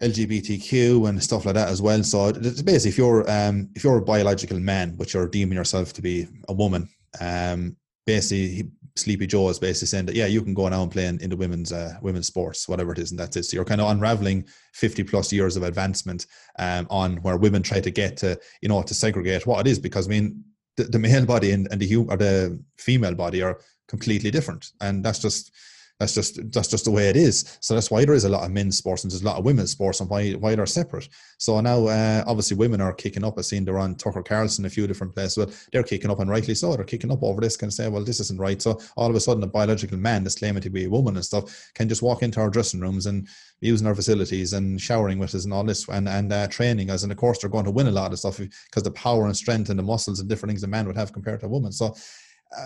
LGBTQ 0.03 1.09
and 1.09 1.23
stuff 1.23 1.45
like 1.45 1.55
that 1.55 1.69
as 1.69 1.83
well. 1.83 2.03
So 2.05 2.33
basically, 2.33 2.91
if 2.91 2.99
you're 2.99 3.29
um, 3.31 3.69
if 3.75 3.83
you're 3.83 3.99
a 3.99 4.03
biological 4.03 4.61
man, 4.61 4.95
but 4.97 5.13
you're 5.13 5.29
deeming 5.29 5.57
yourself 5.57 5.93
to 5.95 6.03
be 6.03 6.29
a 6.49 6.53
woman, 6.53 6.89
um, 7.21 7.77
basically 8.07 8.71
Sleepy 8.99 9.27
Joe 9.27 9.49
is 9.49 9.59
basically 9.59 9.87
saying 9.87 10.07
that 10.07 10.15
yeah, 10.15 10.27
you 10.27 10.43
can 10.43 10.55
go 10.55 10.69
now 10.69 10.83
and 10.83 10.91
play 10.91 11.07
in, 11.07 11.21
in 11.21 11.31
the 11.31 11.37
women's 11.37 11.73
uh, 11.73 11.95
women's 12.03 12.27
sports, 12.27 12.69
whatever 12.69 12.93
it 12.93 12.99
is, 12.99 13.11
and 13.11 13.19
that's 13.19 13.37
it. 13.37 13.45
So 13.45 13.57
you're 13.57 13.65
kind 13.65 13.81
of 13.81 13.91
unraveling 13.91 14.47
50 14.75 15.05
plus 15.05 15.33
years 15.33 15.57
of 15.57 15.63
advancement 15.63 16.27
um, 16.59 16.87
on 16.91 17.17
where 17.19 17.37
women 17.37 17.63
try 17.63 17.81
to 17.81 17.91
get 17.91 18.17
to 18.19 18.39
you 18.61 18.69
know 18.69 18.83
to 18.83 18.95
segregate 18.95 19.47
what 19.47 19.67
it 19.67 19.71
is 19.71 19.79
because 19.79 20.07
I 20.07 20.11
mean 20.11 20.45
the, 20.77 20.85
the 20.85 20.99
male 20.99 21.27
body 21.27 21.53
and, 21.53 21.69
and 21.71 21.81
the 21.81 21.97
or 21.97 22.17
the 22.17 22.63
female 22.77 23.15
body 23.15 23.43
are 23.43 23.61
completely 23.89 24.31
different, 24.31 24.71
and 24.81 25.05
that's 25.05 25.19
just 25.19 25.53
that's 25.99 26.15
just 26.15 26.53
that's 26.53 26.69
just 26.69 26.85
the 26.85 26.93
way 26.93 27.09
it 27.09 27.17
is. 27.17 27.59
So 27.61 27.75
that's 27.75 27.91
why 27.91 28.05
there 28.05 28.15
is 28.15 28.25
a 28.25 28.29
lot 28.29 28.45
of 28.45 28.53
men's 28.53 28.79
sports 28.79 29.03
and 29.03 29.11
there's 29.11 29.23
a 29.23 29.27
lot 29.27 29.37
of 29.37 29.45
women's 29.45 29.73
sports 29.73 30.01
and 30.01 30.09
why 30.09 30.31
why 30.33 30.55
they're 30.55 30.67
separate. 30.67 31.09
So 31.39 31.61
now 31.61 31.87
uh, 31.89 32.23
obviously 32.27 32.57
women 32.57 32.81
are 32.81 32.93
kicking 32.93 33.25
up. 33.25 33.35
I've 33.37 33.47
seen 33.47 33.65
they're 33.65 33.79
on 33.79 33.97
Tucker 33.97 34.23
Carlson 34.23 34.65
a 34.65 34.71
few 34.71 34.87
different 34.87 35.15
places. 35.15 35.37
Well, 35.37 35.51
they're 35.73 35.83
kicking 35.83 36.11
up 36.11 36.21
and 36.21 36.31
rightly 36.31 36.55
so. 36.55 36.75
They're 36.77 36.85
kicking 36.85 37.11
up 37.11 37.23
over 37.25 37.41
this, 37.41 37.57
can 37.57 37.73
say, 37.73 37.89
well, 37.89 38.05
this 38.05 38.21
isn't 38.21 38.39
right. 38.39 38.63
So 38.63 38.81
all 38.97 39.11
of 39.11 39.17
a 39.17 39.21
sudden, 39.21 39.43
a 39.43 39.49
biological 39.49 39.99
man 39.99 40.23
that's 40.23 40.37
claiming 40.37 40.63
to 40.63 40.71
be 40.71 40.85
a 40.85 40.91
woman 40.91 41.17
and 41.17 41.25
stuff 41.25 41.73
can 41.75 41.89
just 41.89 42.03
walk 42.03 42.23
into 42.23 42.41
our 42.41 42.51
dressing 42.51 42.81
rooms 42.81 43.07
and 43.07 43.27
using 43.61 43.87
our 43.89 43.95
facilities 43.95 44.53
and 44.53 44.81
showering 44.81 45.19
with 45.19 45.35
us 45.35 45.45
and 45.45 45.53
all 45.53 45.65
this 45.65 45.89
and 45.89 46.09
and 46.09 46.33
uh, 46.33 46.47
training 46.47 46.91
us. 46.91 47.03
And 47.03 47.11
of 47.11 47.19
course, 47.19 47.39
they're 47.39 47.51
going 47.51 47.65
to 47.65 47.73
win 47.73 47.89
a 47.89 47.93
lot 47.93 48.13
of 48.13 48.21
stuff 48.21 48.39
because 48.39 48.85
the 48.85 48.93
power 48.93 49.27
and 49.27 49.37
strength 49.37 49.69
and 49.69 49.79
the 49.79 49.83
muscles 49.83 50.21
and 50.21 50.29
different 50.29 50.51
things 50.51 50.63
a 50.63 50.69
man 50.69 50.87
would 50.87 50.97
have 50.97 51.13
compared 51.13 51.41
to 51.41 51.47
a 51.47 51.49
woman. 51.49 51.73
So 51.73 51.97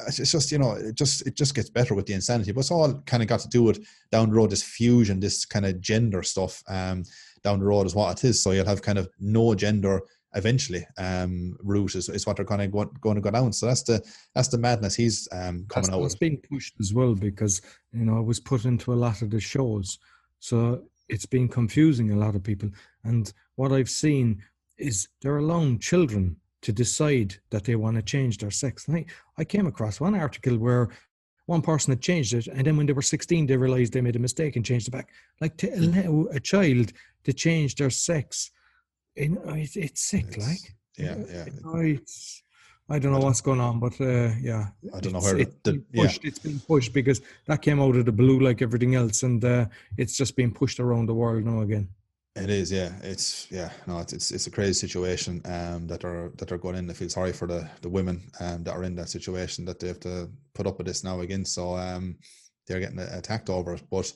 it's 0.06 0.30
just 0.30 0.52
you 0.52 0.58
know 0.58 0.72
it 0.72 0.94
just 0.94 1.26
it 1.26 1.36
just 1.36 1.54
gets 1.54 1.68
better 1.68 1.94
with 1.94 2.06
the 2.06 2.12
insanity 2.12 2.52
but 2.52 2.60
it's 2.60 2.70
all 2.70 3.02
kind 3.06 3.20
of 3.20 3.28
got 3.28 3.40
to 3.40 3.48
do 3.48 3.64
with 3.64 3.84
down 4.12 4.30
the 4.30 4.34
road 4.36 4.50
this 4.50 4.62
fusion 4.62 5.18
this 5.18 5.44
kind 5.44 5.66
of 5.66 5.80
gender 5.80 6.22
stuff 6.22 6.62
um 6.68 7.02
down 7.42 7.58
the 7.58 7.64
road 7.64 7.86
is 7.86 7.94
what 7.94 8.16
it 8.16 8.28
is. 8.28 8.42
So 8.42 8.52
you'll 8.52 8.66
have 8.66 8.82
kind 8.82 8.98
of 8.98 9.08
no 9.20 9.54
gender 9.54 10.00
eventually 10.34 10.86
um 10.96 11.54
route 11.62 11.94
is, 11.94 12.08
is 12.08 12.26
what 12.26 12.36
they're 12.36 12.46
kind 12.46 12.62
of 12.62 12.72
going, 12.72 12.88
going 13.00 13.16
to 13.16 13.20
go 13.20 13.30
down. 13.30 13.52
So 13.52 13.66
that's 13.66 13.82
the 13.82 14.02
that's 14.34 14.48
the 14.48 14.58
madness 14.58 14.94
he's 14.94 15.28
um 15.32 15.66
coming 15.68 15.90
that's 15.90 15.90
out 15.90 16.04
it's 16.04 16.14
being 16.14 16.40
pushed 16.50 16.74
as 16.80 16.94
well 16.94 17.14
because 17.14 17.60
you 17.92 18.04
know 18.04 18.18
it 18.18 18.24
was 18.24 18.40
put 18.40 18.64
into 18.64 18.92
a 18.92 18.94
lot 18.94 19.22
of 19.22 19.30
the 19.30 19.40
shows. 19.40 19.98
So 20.38 20.84
it's 21.08 21.26
been 21.26 21.48
confusing 21.48 22.12
a 22.12 22.16
lot 22.16 22.34
of 22.34 22.42
people. 22.42 22.70
And 23.04 23.30
what 23.56 23.72
i've 23.72 23.90
seen 23.90 24.42
is 24.78 25.08
they're 25.20 25.36
allowing 25.36 25.78
children 25.78 26.36
to 26.62 26.72
decide 26.72 27.36
that 27.50 27.64
they 27.64 27.76
want 27.76 27.96
to 27.96 28.02
change 28.02 28.38
their 28.38 28.50
sex. 28.50 28.88
And 28.88 28.96
I, 28.96 29.04
I 29.38 29.44
came 29.44 29.66
across 29.66 30.00
one 30.00 30.14
article 30.14 30.56
where 30.56 30.88
one 31.46 31.62
person 31.62 31.92
had 31.92 32.00
changed 32.00 32.34
it, 32.34 32.46
and 32.46 32.64
then 32.66 32.76
when 32.76 32.86
they 32.86 32.92
were 32.92 33.02
16, 33.02 33.46
they 33.46 33.56
realized 33.56 33.92
they 33.92 34.00
made 34.00 34.16
a 34.16 34.20
mistake 34.20 34.56
and 34.56 34.64
changed 34.64 34.88
it 34.88 34.92
back. 34.92 35.08
Like 35.40 35.56
to 35.58 35.66
hmm. 35.66 35.98
allow 35.98 36.28
a 36.30 36.40
child 36.40 36.92
to 37.24 37.32
change 37.32 37.74
their 37.74 37.90
sex, 37.90 38.50
you 39.16 39.30
know, 39.30 39.42
it's, 39.46 39.76
it's 39.76 40.02
sick. 40.02 40.26
It's, 40.28 40.48
like, 40.48 40.74
yeah, 40.96 41.16
yeah. 41.30 41.44
It's, 41.82 42.42
I 42.88 42.98
don't 42.98 43.12
know 43.12 43.20
what's 43.20 43.40
going 43.40 43.60
on, 43.60 43.80
but 43.80 44.00
uh, 44.00 44.32
yeah, 44.40 44.68
I 44.94 45.00
don't 45.00 45.12
know 45.14 45.20
where 45.20 45.38
it's, 45.38 45.54
the, 45.62 45.72
been 45.72 45.86
pushed. 45.94 46.24
Yeah. 46.24 46.28
It's 46.28 46.38
been 46.38 46.60
pushed 46.60 46.92
because 46.92 47.20
that 47.46 47.62
came 47.62 47.80
out 47.80 47.96
of 47.96 48.04
the 48.04 48.12
blue 48.12 48.40
like 48.40 48.62
everything 48.62 48.94
else, 48.94 49.22
and 49.22 49.44
uh, 49.44 49.66
it's 49.96 50.16
just 50.16 50.36
been 50.36 50.52
pushed 50.52 50.80
around 50.80 51.06
the 51.06 51.14
world 51.14 51.44
now 51.44 51.60
again. 51.60 51.88
It 52.34 52.48
is, 52.48 52.72
yeah. 52.72 52.92
It's 53.02 53.46
yeah, 53.50 53.70
no, 53.86 53.98
it's 53.98 54.14
it's, 54.14 54.30
it's 54.30 54.46
a 54.46 54.50
crazy 54.50 54.72
situation 54.72 55.42
um, 55.44 55.86
that 55.88 56.02
are 56.04 56.32
that 56.38 56.50
are 56.50 56.58
going 56.58 56.76
in. 56.76 56.90
I 56.90 56.94
feel 56.94 57.10
sorry 57.10 57.32
for 57.32 57.46
the 57.46 57.68
the 57.82 57.90
women 57.90 58.22
um, 58.40 58.64
that 58.64 58.74
are 58.74 58.84
in 58.84 58.94
that 58.96 59.10
situation 59.10 59.66
that 59.66 59.78
they 59.78 59.88
have 59.88 60.00
to 60.00 60.30
put 60.54 60.66
up 60.66 60.78
with 60.78 60.86
this 60.86 61.04
now 61.04 61.20
again. 61.20 61.44
So 61.44 61.76
um, 61.76 62.16
they're 62.66 62.80
getting 62.80 62.98
attacked 62.98 63.50
over 63.50 63.74
it. 63.74 63.82
But 63.90 64.12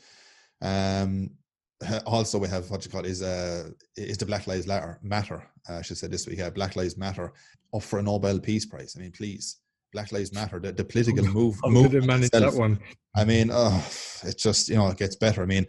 um, 0.62 1.30
also 2.06 2.38
we 2.38 2.48
have 2.48 2.70
what 2.70 2.84
you 2.86 2.90
call 2.90 3.04
is 3.04 3.22
uh 3.22 3.68
is 3.96 4.16
the 4.16 4.26
Black 4.26 4.46
Lives 4.46 4.66
Matter. 4.66 5.46
Uh, 5.68 5.74
I 5.74 5.82
should 5.82 5.98
say 5.98 6.06
this 6.06 6.26
week. 6.26 6.38
Yeah, 6.38 6.48
Black 6.48 6.74
Lives 6.74 6.96
Matter 6.96 7.34
up 7.74 7.82
for 7.82 7.98
a 7.98 8.02
Nobel 8.02 8.40
Peace 8.40 8.64
Prize. 8.64 8.94
I 8.96 9.00
mean, 9.00 9.12
please. 9.12 9.58
Black 9.92 10.12
Lives 10.12 10.32
Matter, 10.32 10.58
the, 10.58 10.72
the 10.72 10.84
political 10.84 11.24
move. 11.24 11.56
How 11.62 11.70
move 11.70 11.92
manage 12.04 12.26
itself, 12.26 12.54
that 12.54 12.60
one? 12.60 12.78
I 13.14 13.24
mean, 13.24 13.50
oh, 13.52 13.86
it 14.24 14.36
just 14.36 14.68
you 14.68 14.76
know 14.76 14.88
it 14.88 14.98
gets 14.98 15.16
better. 15.16 15.42
I 15.42 15.46
mean, 15.46 15.66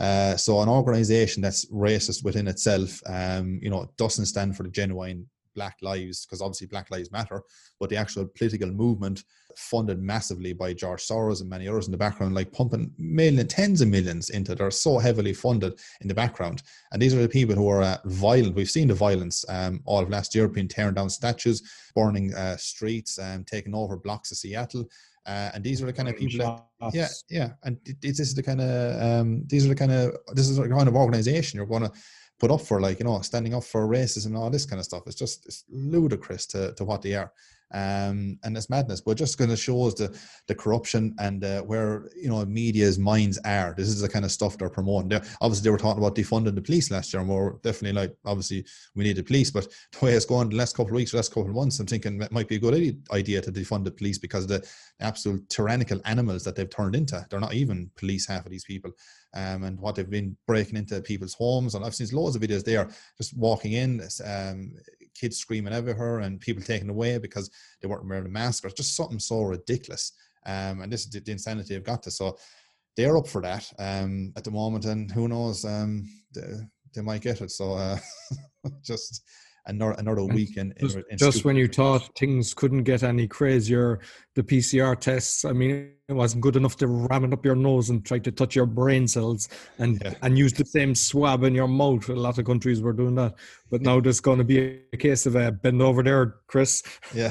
uh, 0.00 0.36
so 0.36 0.60
an 0.60 0.68
organization 0.68 1.42
that's 1.42 1.66
racist 1.66 2.24
within 2.24 2.48
itself, 2.48 3.00
um, 3.06 3.60
you 3.62 3.70
know, 3.70 3.88
doesn't 3.96 4.26
stand 4.26 4.56
for 4.56 4.62
the 4.62 4.70
genuine 4.70 5.26
black 5.54 5.76
lives 5.82 6.24
because 6.24 6.40
obviously 6.40 6.68
black 6.68 6.88
lives 6.92 7.10
matter 7.10 7.42
but 7.80 7.90
the 7.90 7.96
actual 7.96 8.24
political 8.38 8.70
movement 8.70 9.24
funded 9.56 10.00
massively 10.00 10.52
by 10.52 10.72
george 10.72 11.02
soros 11.02 11.40
and 11.40 11.50
many 11.50 11.66
others 11.66 11.86
in 11.86 11.90
the 11.90 11.98
background 11.98 12.36
like 12.36 12.52
pumping 12.52 12.88
millions 12.98 13.52
tens 13.52 13.80
of 13.80 13.88
millions 13.88 14.30
into 14.30 14.54
they're 14.54 14.70
so 14.70 14.98
heavily 14.98 15.32
funded 15.32 15.78
in 16.00 16.08
the 16.08 16.14
background. 16.14 16.62
And 16.92 17.00
these 17.00 17.14
are 17.14 17.22
the 17.22 17.28
people 17.28 17.54
who 17.54 17.68
are 17.68 17.82
uh, 17.82 17.98
violent. 18.04 18.54
We've 18.54 18.70
seen 18.70 18.88
the 18.88 18.94
violence 18.94 19.44
um, 19.48 19.80
all 19.84 20.02
of 20.02 20.10
last 20.10 20.34
year 20.34 20.48
being 20.48 20.68
tearing 20.68 20.94
down 20.94 21.10
statues 21.10 21.62
burning 21.94 22.34
uh, 22.34 22.56
streets 22.56 23.18
and 23.18 23.40
um, 23.40 23.44
taking 23.44 23.74
over 23.74 23.96
blocks 23.96 24.30
of 24.30 24.38
seattle 24.38 24.84
uh, 25.26 25.50
and 25.54 25.62
these 25.62 25.82
are 25.82 25.86
the 25.86 25.92
kind 25.92 26.08
of 26.08 26.16
people 26.16 26.38
that, 26.80 26.94
yeah, 26.94 27.08
yeah. 27.28 27.50
And 27.64 27.78
this 28.00 28.20
is 28.20 28.34
the 28.34 28.42
kind 28.42 28.60
of, 28.60 29.02
um, 29.02 29.44
these 29.46 29.66
are 29.66 29.68
the 29.68 29.74
kind 29.74 29.92
of, 29.92 30.16
this 30.34 30.48
is 30.48 30.56
the 30.56 30.68
kind 30.68 30.88
of 30.88 30.96
organization 30.96 31.56
you're 31.56 31.66
going 31.66 31.82
to 31.82 31.92
put 32.38 32.50
up 32.50 32.62
for, 32.62 32.80
like, 32.80 32.98
you 32.98 33.04
know, 33.04 33.20
standing 33.20 33.54
up 33.54 33.64
for 33.64 33.86
racism 33.86 34.26
and 34.26 34.36
all 34.36 34.50
this 34.50 34.66
kind 34.66 34.80
of 34.80 34.84
stuff. 34.84 35.02
It's 35.06 35.16
just, 35.16 35.46
it's 35.46 35.64
ludicrous 35.68 36.46
to, 36.46 36.72
to 36.74 36.84
what 36.84 37.02
they 37.02 37.14
are 37.14 37.32
um, 37.72 38.38
and 38.42 38.56
it's 38.56 38.70
madness. 38.70 39.00
But 39.00 39.16
just 39.16 39.38
kind 39.38 39.52
of 39.52 39.58
shows 39.58 39.94
the 39.94 40.16
the 40.48 40.54
corruption 40.54 41.14
and 41.18 41.44
uh, 41.44 41.62
where 41.62 42.08
you 42.16 42.28
know 42.28 42.44
media's 42.44 42.98
minds 42.98 43.38
are. 43.44 43.74
This 43.76 43.88
is 43.88 44.00
the 44.00 44.08
kind 44.08 44.24
of 44.24 44.32
stuff 44.32 44.58
they're 44.58 44.70
promoting. 44.70 45.08
They're, 45.08 45.24
obviously, 45.40 45.64
they 45.64 45.70
were 45.70 45.78
talking 45.78 46.02
about 46.02 46.16
defunding 46.16 46.54
the 46.54 46.62
police 46.62 46.90
last 46.90 47.12
year, 47.12 47.20
and 47.20 47.30
we're 47.30 47.52
definitely 47.62 48.00
like, 48.00 48.16
obviously, 48.24 48.64
we 48.94 49.04
need 49.04 49.16
the 49.16 49.22
police. 49.22 49.50
But 49.50 49.68
the 49.92 50.04
way 50.04 50.12
it's 50.12 50.24
going 50.24 50.50
the 50.50 50.56
last 50.56 50.76
couple 50.76 50.92
of 50.92 50.96
weeks, 50.96 51.12
the 51.12 51.18
last 51.18 51.32
couple 51.32 51.50
of 51.50 51.56
months, 51.56 51.78
I'm 51.78 51.86
thinking 51.86 52.20
it 52.20 52.32
might 52.32 52.48
be 52.48 52.56
a 52.56 52.60
good 52.60 52.98
idea 53.12 53.40
to 53.40 53.52
defund 53.52 53.84
the 53.84 53.90
police 53.90 54.18
because 54.18 54.46
the 54.46 54.66
absolute 55.00 55.48
tyrannical 55.48 56.00
animals 56.04 56.44
that 56.44 56.56
they've 56.56 56.70
turned 56.70 56.94
into. 56.94 57.24
They're 57.28 57.40
not 57.40 57.54
even 57.54 57.90
police, 57.96 58.26
half 58.26 58.44
of 58.44 58.50
these 58.50 58.64
people. 58.64 58.92
Um, 59.32 59.62
and 59.62 59.78
what 59.78 59.94
they've 59.94 60.10
been 60.10 60.36
breaking 60.46 60.76
into 60.76 61.00
people's 61.00 61.34
homes. 61.34 61.74
And 61.74 61.84
I've 61.84 61.94
seen 61.94 62.08
loads 62.12 62.34
of 62.34 62.42
videos 62.42 62.64
there, 62.64 62.90
just 63.16 63.36
walking 63.36 63.74
in, 63.74 64.00
um, 64.24 64.72
kids 65.14 65.38
screaming 65.38 65.72
over 65.72 65.94
her 65.94 66.20
and 66.20 66.40
people 66.40 66.62
taken 66.62 66.90
away 66.90 67.18
because 67.18 67.50
they 67.80 67.88
weren't 67.88 68.08
wearing 68.08 68.26
a 68.26 68.30
mask 68.30 68.64
or 68.64 68.70
just 68.70 68.96
something 68.96 69.18
so 69.18 69.42
ridiculous. 69.42 70.12
Um, 70.46 70.80
and 70.82 70.92
this 70.92 71.04
is 71.04 71.10
the, 71.10 71.20
the 71.20 71.32
insanity 71.32 71.76
I've 71.76 71.84
got 71.84 72.02
to. 72.04 72.10
So 72.10 72.36
they're 72.96 73.16
up 73.16 73.28
for 73.28 73.42
that 73.42 73.70
um, 73.78 74.32
at 74.36 74.44
the 74.44 74.50
moment, 74.50 74.84
and 74.84 75.10
who 75.10 75.28
knows, 75.28 75.64
um, 75.64 76.08
they, 76.34 76.42
they 76.94 77.02
might 77.02 77.22
get 77.22 77.40
it. 77.40 77.50
So 77.50 77.74
uh, 77.74 77.98
just 78.82 79.22
another 79.66 79.92
another 79.98 80.24
week 80.24 80.56
in, 80.56 80.72
in, 80.78 81.04
in 81.10 81.18
just 81.18 81.44
when 81.44 81.56
you 81.56 81.68
thought 81.68 82.08
things 82.18 82.54
couldn't 82.54 82.84
get 82.84 83.02
any 83.02 83.28
crazier, 83.28 84.00
the 84.34 84.42
PCR 84.42 84.98
tests. 84.98 85.44
I 85.44 85.52
mean, 85.52 85.92
it 86.10 86.14
wasn't 86.14 86.42
good 86.42 86.56
enough 86.56 86.76
to 86.76 86.88
ram 86.88 87.24
it 87.24 87.32
up 87.32 87.44
your 87.44 87.54
nose 87.54 87.88
and 87.90 88.04
try 88.04 88.18
to 88.18 88.32
touch 88.32 88.56
your 88.56 88.66
brain 88.66 89.06
cells 89.06 89.48
and 89.78 90.02
yeah. 90.04 90.14
and 90.22 90.36
use 90.36 90.52
the 90.52 90.64
same 90.64 90.94
swab 90.94 91.44
in 91.44 91.54
your 91.54 91.68
mouth. 91.68 92.08
A 92.08 92.14
lot 92.14 92.38
of 92.38 92.44
countries 92.44 92.82
were 92.82 92.92
doing 92.92 93.14
that, 93.14 93.34
but 93.70 93.80
now 93.80 94.00
there's 94.00 94.20
going 94.20 94.38
to 94.38 94.44
be 94.44 94.80
a 94.92 94.96
case 94.96 95.24
of 95.26 95.36
a 95.36 95.48
uh, 95.48 95.50
bend 95.52 95.80
over 95.80 96.02
there, 96.02 96.36
Chris. 96.48 96.82
Yeah, 97.14 97.30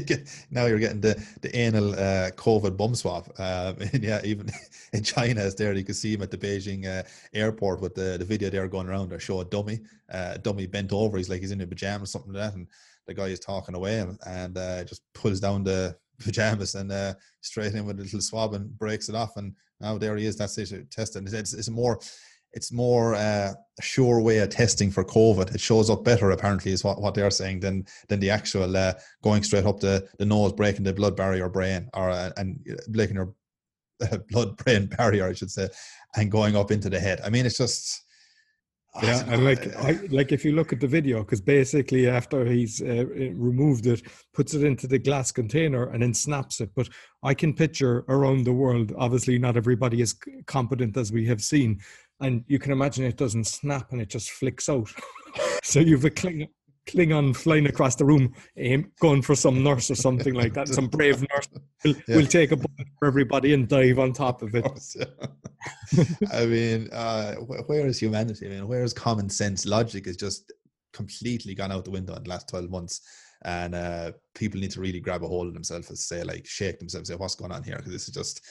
now 0.50 0.64
you're 0.64 0.78
getting 0.78 1.02
the 1.02 1.22
the 1.42 1.54
anal 1.54 1.92
uh, 1.92 2.30
COVID 2.30 2.76
bum 2.76 2.94
swab. 2.94 3.28
Um, 3.38 3.76
and 3.92 4.02
yeah, 4.02 4.20
even 4.24 4.48
in 4.94 5.02
China, 5.02 5.42
is 5.42 5.54
there 5.54 5.74
you 5.74 5.84
can 5.84 5.94
see 5.94 6.14
him 6.14 6.22
at 6.22 6.30
the 6.30 6.38
Beijing 6.38 6.86
uh, 6.86 7.02
airport 7.34 7.82
with 7.82 7.94
the 7.94 8.16
the 8.18 8.24
video 8.24 8.48
there 8.48 8.66
going 8.68 8.88
around. 8.88 9.10
They 9.10 9.18
show 9.18 9.40
a 9.40 9.44
dummy, 9.44 9.80
uh, 10.10 10.38
dummy 10.38 10.66
bent 10.66 10.92
over. 10.92 11.18
He's 11.18 11.28
like 11.28 11.40
he's 11.40 11.52
in 11.52 11.60
a 11.60 11.66
pajamas, 11.66 12.10
something 12.10 12.32
like 12.32 12.42
that, 12.42 12.54
and 12.54 12.66
the 13.06 13.12
guy 13.12 13.26
is 13.26 13.40
talking 13.40 13.74
away 13.74 13.98
and, 14.00 14.18
and 14.26 14.56
uh, 14.56 14.82
just 14.84 15.02
pulls 15.12 15.40
down 15.40 15.62
the 15.62 15.94
pajamas 16.18 16.74
and 16.74 16.90
uh, 16.92 17.14
straight 17.40 17.74
in 17.74 17.86
with 17.86 18.00
a 18.00 18.02
little 18.02 18.20
swab 18.20 18.54
and 18.54 18.76
breaks 18.78 19.08
it 19.08 19.14
off. 19.14 19.36
And 19.36 19.54
now 19.80 19.98
there 19.98 20.16
he 20.16 20.26
is. 20.26 20.36
That's 20.36 20.58
it. 20.58 20.90
Testing. 20.90 21.26
It's, 21.26 21.54
it's 21.54 21.70
more, 21.70 22.00
it's 22.52 22.72
more 22.72 23.14
uh, 23.14 23.52
sure 23.80 24.20
way 24.20 24.38
of 24.38 24.48
testing 24.48 24.90
for 24.90 25.04
COVID. 25.04 25.54
It 25.54 25.60
shows 25.60 25.90
up 25.90 26.04
better, 26.04 26.30
apparently, 26.30 26.72
is 26.72 26.84
what, 26.84 27.00
what 27.00 27.14
they're 27.14 27.30
saying 27.30 27.60
than 27.60 27.84
than 28.08 28.20
the 28.20 28.30
actual 28.30 28.76
uh, 28.76 28.94
going 29.22 29.42
straight 29.42 29.66
up 29.66 29.80
the, 29.80 30.08
the 30.18 30.24
nose, 30.24 30.52
breaking 30.52 30.84
the 30.84 30.92
blood 30.92 31.16
barrier 31.16 31.48
brain, 31.48 31.90
or 31.94 32.10
uh, 32.10 32.30
and 32.36 32.64
uh, 32.70 32.76
breaking 32.88 33.16
your 33.16 33.34
blood 34.30 34.56
brain 34.58 34.86
barrier, 34.86 35.28
I 35.28 35.32
should 35.32 35.50
say, 35.50 35.68
and 36.16 36.30
going 36.30 36.56
up 36.56 36.70
into 36.70 36.88
the 36.88 37.00
head. 37.00 37.20
I 37.24 37.30
mean, 37.30 37.44
it's 37.44 37.58
just 37.58 38.03
yeah, 39.02 39.24
and 39.26 39.44
like 39.44 39.74
I, 39.76 39.98
like 40.10 40.30
if 40.30 40.44
you 40.44 40.52
look 40.52 40.72
at 40.72 40.80
the 40.80 40.86
video, 40.86 41.20
because 41.20 41.40
basically 41.40 42.08
after 42.08 42.44
he's 42.44 42.80
uh, 42.80 43.06
removed 43.06 43.86
it, 43.86 44.02
puts 44.32 44.54
it 44.54 44.62
into 44.62 44.86
the 44.86 44.98
glass 44.98 45.32
container 45.32 45.88
and 45.88 46.02
then 46.02 46.14
snaps 46.14 46.60
it. 46.60 46.70
But 46.76 46.88
I 47.22 47.34
can 47.34 47.54
picture 47.54 48.04
around 48.08 48.44
the 48.44 48.52
world. 48.52 48.92
Obviously, 48.96 49.38
not 49.38 49.56
everybody 49.56 50.00
is 50.00 50.14
competent 50.46 50.96
as 50.96 51.10
we 51.10 51.26
have 51.26 51.40
seen, 51.40 51.80
and 52.20 52.44
you 52.46 52.58
can 52.60 52.70
imagine 52.70 53.04
it 53.04 53.16
doesn't 53.16 53.48
snap 53.48 53.90
and 53.90 54.00
it 54.00 54.10
just 54.10 54.30
flicks 54.30 54.68
out. 54.68 54.88
so 55.64 55.80
you've 55.80 56.04
a 56.04 56.10
cling, 56.10 56.46
Klingon 56.86 57.34
flying 57.34 57.66
across 57.66 57.94
the 57.96 58.04
room, 58.04 58.34
aim, 58.56 58.92
going 59.00 59.22
for 59.22 59.34
some 59.34 59.62
nurse 59.62 59.90
or 59.90 59.94
something 59.94 60.34
like 60.34 60.52
that. 60.54 60.68
Some 60.68 60.88
brave 60.88 61.20
nurse 61.34 61.48
will, 61.84 61.94
yeah. 62.06 62.16
will 62.16 62.26
take 62.26 62.52
a 62.52 62.56
bullet 62.56 62.88
for 62.98 63.08
everybody 63.08 63.54
and 63.54 63.68
dive 63.68 63.98
on 63.98 64.12
top 64.12 64.42
of 64.42 64.54
it. 64.54 64.66
I 66.32 66.46
mean, 66.46 66.90
uh, 66.92 67.34
where 67.36 67.86
is 67.86 67.98
humanity? 67.98 68.46
I 68.46 68.50
mean, 68.50 68.68
where 68.68 68.82
is 68.82 68.92
common 68.92 69.30
sense? 69.30 69.64
Logic 69.64 70.06
is 70.06 70.16
just 70.16 70.52
completely 70.92 71.54
gone 71.54 71.72
out 71.72 71.84
the 71.84 71.90
window 71.90 72.14
in 72.14 72.22
the 72.22 72.30
last 72.30 72.48
12 72.48 72.70
months. 72.70 73.00
And 73.42 73.74
uh, 73.74 74.12
people 74.34 74.60
need 74.60 74.70
to 74.72 74.80
really 74.80 75.00
grab 75.00 75.22
a 75.22 75.28
hold 75.28 75.48
of 75.48 75.54
themselves 75.54 75.88
and 75.88 75.98
say, 75.98 76.22
like, 76.22 76.46
shake 76.46 76.78
themselves, 76.78 77.08
say, 77.08 77.14
what's 77.14 77.34
going 77.34 77.52
on 77.52 77.62
here? 77.62 77.76
Because 77.76 77.92
this 77.92 78.08
is 78.08 78.14
just, 78.14 78.42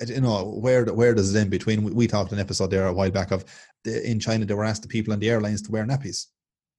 uh, 0.00 0.06
you 0.06 0.20
know, 0.20 0.44
where 0.44 0.84
where 0.86 1.14
does 1.14 1.34
it 1.34 1.38
end 1.40 1.50
between? 1.50 1.82
We, 1.82 1.90
we 1.92 2.06
talked 2.06 2.30
an 2.32 2.38
episode 2.38 2.70
there 2.70 2.86
a 2.86 2.92
while 2.92 3.10
back 3.10 3.32
of 3.32 3.44
the, 3.82 4.08
in 4.08 4.20
China, 4.20 4.44
they 4.44 4.54
were 4.54 4.64
asked 4.64 4.82
the 4.82 4.88
people 4.88 5.12
on 5.12 5.18
the 5.18 5.30
airlines 5.30 5.62
to 5.62 5.72
wear 5.72 5.84
nappies 5.84 6.26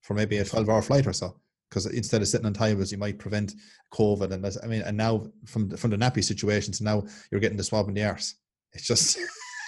for 0.02 0.14
maybe 0.14 0.38
a 0.38 0.44
12 0.44 0.68
hour 0.68 0.82
flight 0.82 1.06
or 1.06 1.12
so 1.12 1.36
because 1.72 1.86
instead 1.86 2.20
of 2.20 2.28
sitting 2.28 2.46
on 2.46 2.52
tables, 2.52 2.92
you 2.92 2.98
might 2.98 3.18
prevent 3.18 3.54
COVID. 3.94 4.30
And 4.30 4.46
I 4.62 4.66
mean, 4.66 4.82
and 4.82 4.94
now 4.94 5.26
from 5.46 5.70
the, 5.70 5.76
from 5.78 5.90
the 5.90 5.96
nappy 5.96 6.22
situation 6.22 6.70
to 6.74 6.84
now 6.84 7.02
you're 7.30 7.40
getting 7.40 7.56
the 7.56 7.64
swab 7.64 7.88
in 7.88 7.94
the 7.94 8.04
arse. 8.04 8.34
It's 8.74 8.86
just 8.86 9.18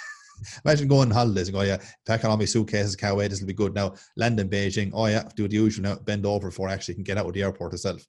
imagine 0.64 0.86
going 0.86 1.08
on 1.08 1.14
holidays 1.14 1.48
and 1.48 1.54
go, 1.54 1.62
yeah, 1.62 1.78
packing 2.06 2.28
all 2.28 2.36
my 2.36 2.44
suitcases, 2.44 2.94
can't 2.94 3.16
wait, 3.16 3.28
this 3.28 3.40
will 3.40 3.46
be 3.46 3.54
good. 3.54 3.74
Now 3.74 3.94
land 4.16 4.38
in 4.38 4.50
Beijing, 4.50 4.90
oh 4.92 5.06
yeah, 5.06 5.26
do 5.34 5.48
the 5.48 5.56
usual 5.56 5.84
now, 5.84 5.96
bend 5.96 6.26
over 6.26 6.48
before 6.48 6.68
I 6.68 6.74
actually 6.74 6.94
can 6.94 7.04
get 7.04 7.16
out 7.16 7.26
of 7.26 7.32
the 7.32 7.42
airport 7.42 7.72
itself. 7.72 8.06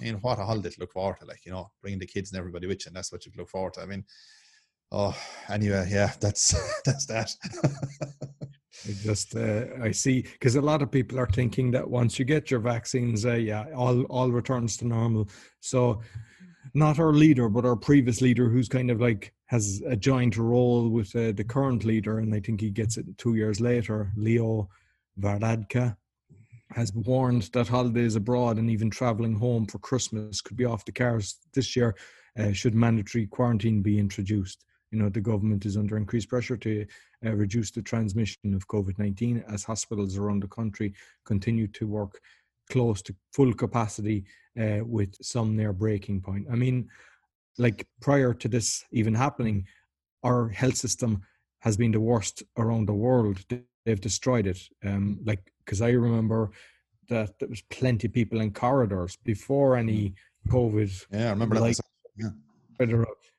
I 0.00 0.04
mean, 0.04 0.14
what 0.16 0.38
a 0.38 0.44
holiday 0.44 0.70
to 0.70 0.80
look 0.80 0.92
forward 0.92 1.18
to, 1.20 1.26
like, 1.26 1.44
you 1.44 1.52
know, 1.52 1.70
bringing 1.80 2.00
the 2.00 2.06
kids 2.06 2.32
and 2.32 2.38
everybody 2.38 2.66
with 2.66 2.84
you, 2.84 2.88
and 2.88 2.96
that's 2.96 3.12
what 3.12 3.24
you 3.26 3.32
look 3.36 3.48
forward 3.48 3.74
to. 3.74 3.82
I 3.82 3.86
mean, 3.86 4.04
oh, 4.90 5.16
anyway, 5.48 5.86
yeah, 5.90 6.12
that's 6.18 6.54
that's 6.84 7.06
that. 7.06 7.30
I 8.86 8.92
just 9.02 9.36
uh, 9.36 9.64
I 9.82 9.90
see 9.92 10.22
because 10.22 10.56
a 10.56 10.60
lot 10.60 10.82
of 10.82 10.90
people 10.90 11.18
are 11.18 11.28
thinking 11.28 11.70
that 11.72 11.88
once 11.88 12.18
you 12.18 12.24
get 12.24 12.50
your 12.50 12.60
vaccines, 12.60 13.24
uh, 13.24 13.34
yeah, 13.34 13.66
all 13.74 14.02
all 14.04 14.30
returns 14.30 14.76
to 14.78 14.86
normal. 14.86 15.28
So, 15.60 16.00
not 16.74 16.98
our 16.98 17.12
leader, 17.12 17.48
but 17.48 17.64
our 17.64 17.76
previous 17.76 18.20
leader, 18.20 18.48
who's 18.48 18.68
kind 18.68 18.90
of 18.90 19.00
like 19.00 19.32
has 19.46 19.82
a 19.86 19.96
joint 19.96 20.36
role 20.36 20.88
with 20.88 21.14
uh, 21.16 21.32
the 21.32 21.44
current 21.44 21.84
leader, 21.84 22.18
and 22.18 22.34
I 22.34 22.40
think 22.40 22.60
he 22.60 22.70
gets 22.70 22.96
it 22.96 23.06
two 23.16 23.36
years 23.36 23.60
later. 23.60 24.12
Leo 24.16 24.68
Varadkar 25.20 25.96
has 26.72 26.92
warned 26.92 27.42
that 27.52 27.68
holidays 27.68 28.16
abroad 28.16 28.58
and 28.58 28.70
even 28.70 28.90
traveling 28.90 29.34
home 29.34 29.66
for 29.66 29.78
Christmas 29.78 30.40
could 30.40 30.56
be 30.56 30.64
off 30.64 30.84
the 30.84 30.92
cards 30.92 31.38
this 31.54 31.76
year. 31.76 31.94
Uh, 32.38 32.52
should 32.52 32.74
mandatory 32.74 33.26
quarantine 33.26 33.80
be 33.80 33.98
introduced? 33.98 34.64
You 34.94 35.00
know 35.00 35.08
the 35.08 35.20
government 35.20 35.66
is 35.66 35.76
under 35.76 35.96
increased 35.96 36.28
pressure 36.28 36.56
to 36.56 36.86
uh, 37.26 37.32
reduce 37.32 37.72
the 37.72 37.82
transmission 37.82 38.54
of 38.54 38.68
COVID-19 38.68 39.52
as 39.52 39.64
hospitals 39.64 40.16
around 40.16 40.42
the 40.42 40.48
country 40.48 40.94
continue 41.24 41.66
to 41.68 41.88
work 41.88 42.20
close 42.70 43.02
to 43.02 43.14
full 43.32 43.52
capacity 43.52 44.24
uh, 44.60 44.78
with 44.84 45.12
some 45.20 45.56
near 45.56 45.72
breaking 45.72 46.20
point. 46.20 46.46
I 46.50 46.54
mean, 46.54 46.88
like 47.58 47.88
prior 48.00 48.32
to 48.34 48.48
this 48.48 48.84
even 48.92 49.14
happening, 49.14 49.66
our 50.22 50.48
health 50.48 50.76
system 50.76 51.22
has 51.58 51.76
been 51.76 51.90
the 51.90 52.00
worst 52.00 52.44
around 52.56 52.86
the 52.86 52.94
world. 52.94 53.44
They've 53.84 54.00
destroyed 54.00 54.46
it. 54.46 54.60
Um, 54.84 55.18
like 55.24 55.52
because 55.64 55.82
I 55.82 55.90
remember 55.90 56.52
that 57.08 57.36
there 57.40 57.48
was 57.48 57.62
plenty 57.62 58.06
of 58.06 58.12
people 58.12 58.40
in 58.40 58.52
corridors 58.52 59.16
before 59.24 59.76
any 59.76 60.14
COVID. 60.48 61.06
Yeah, 61.10 61.26
I 61.26 61.30
remember 61.30 61.58
like, 61.58 61.76
that. 61.76 61.84
Yeah. 62.16 62.30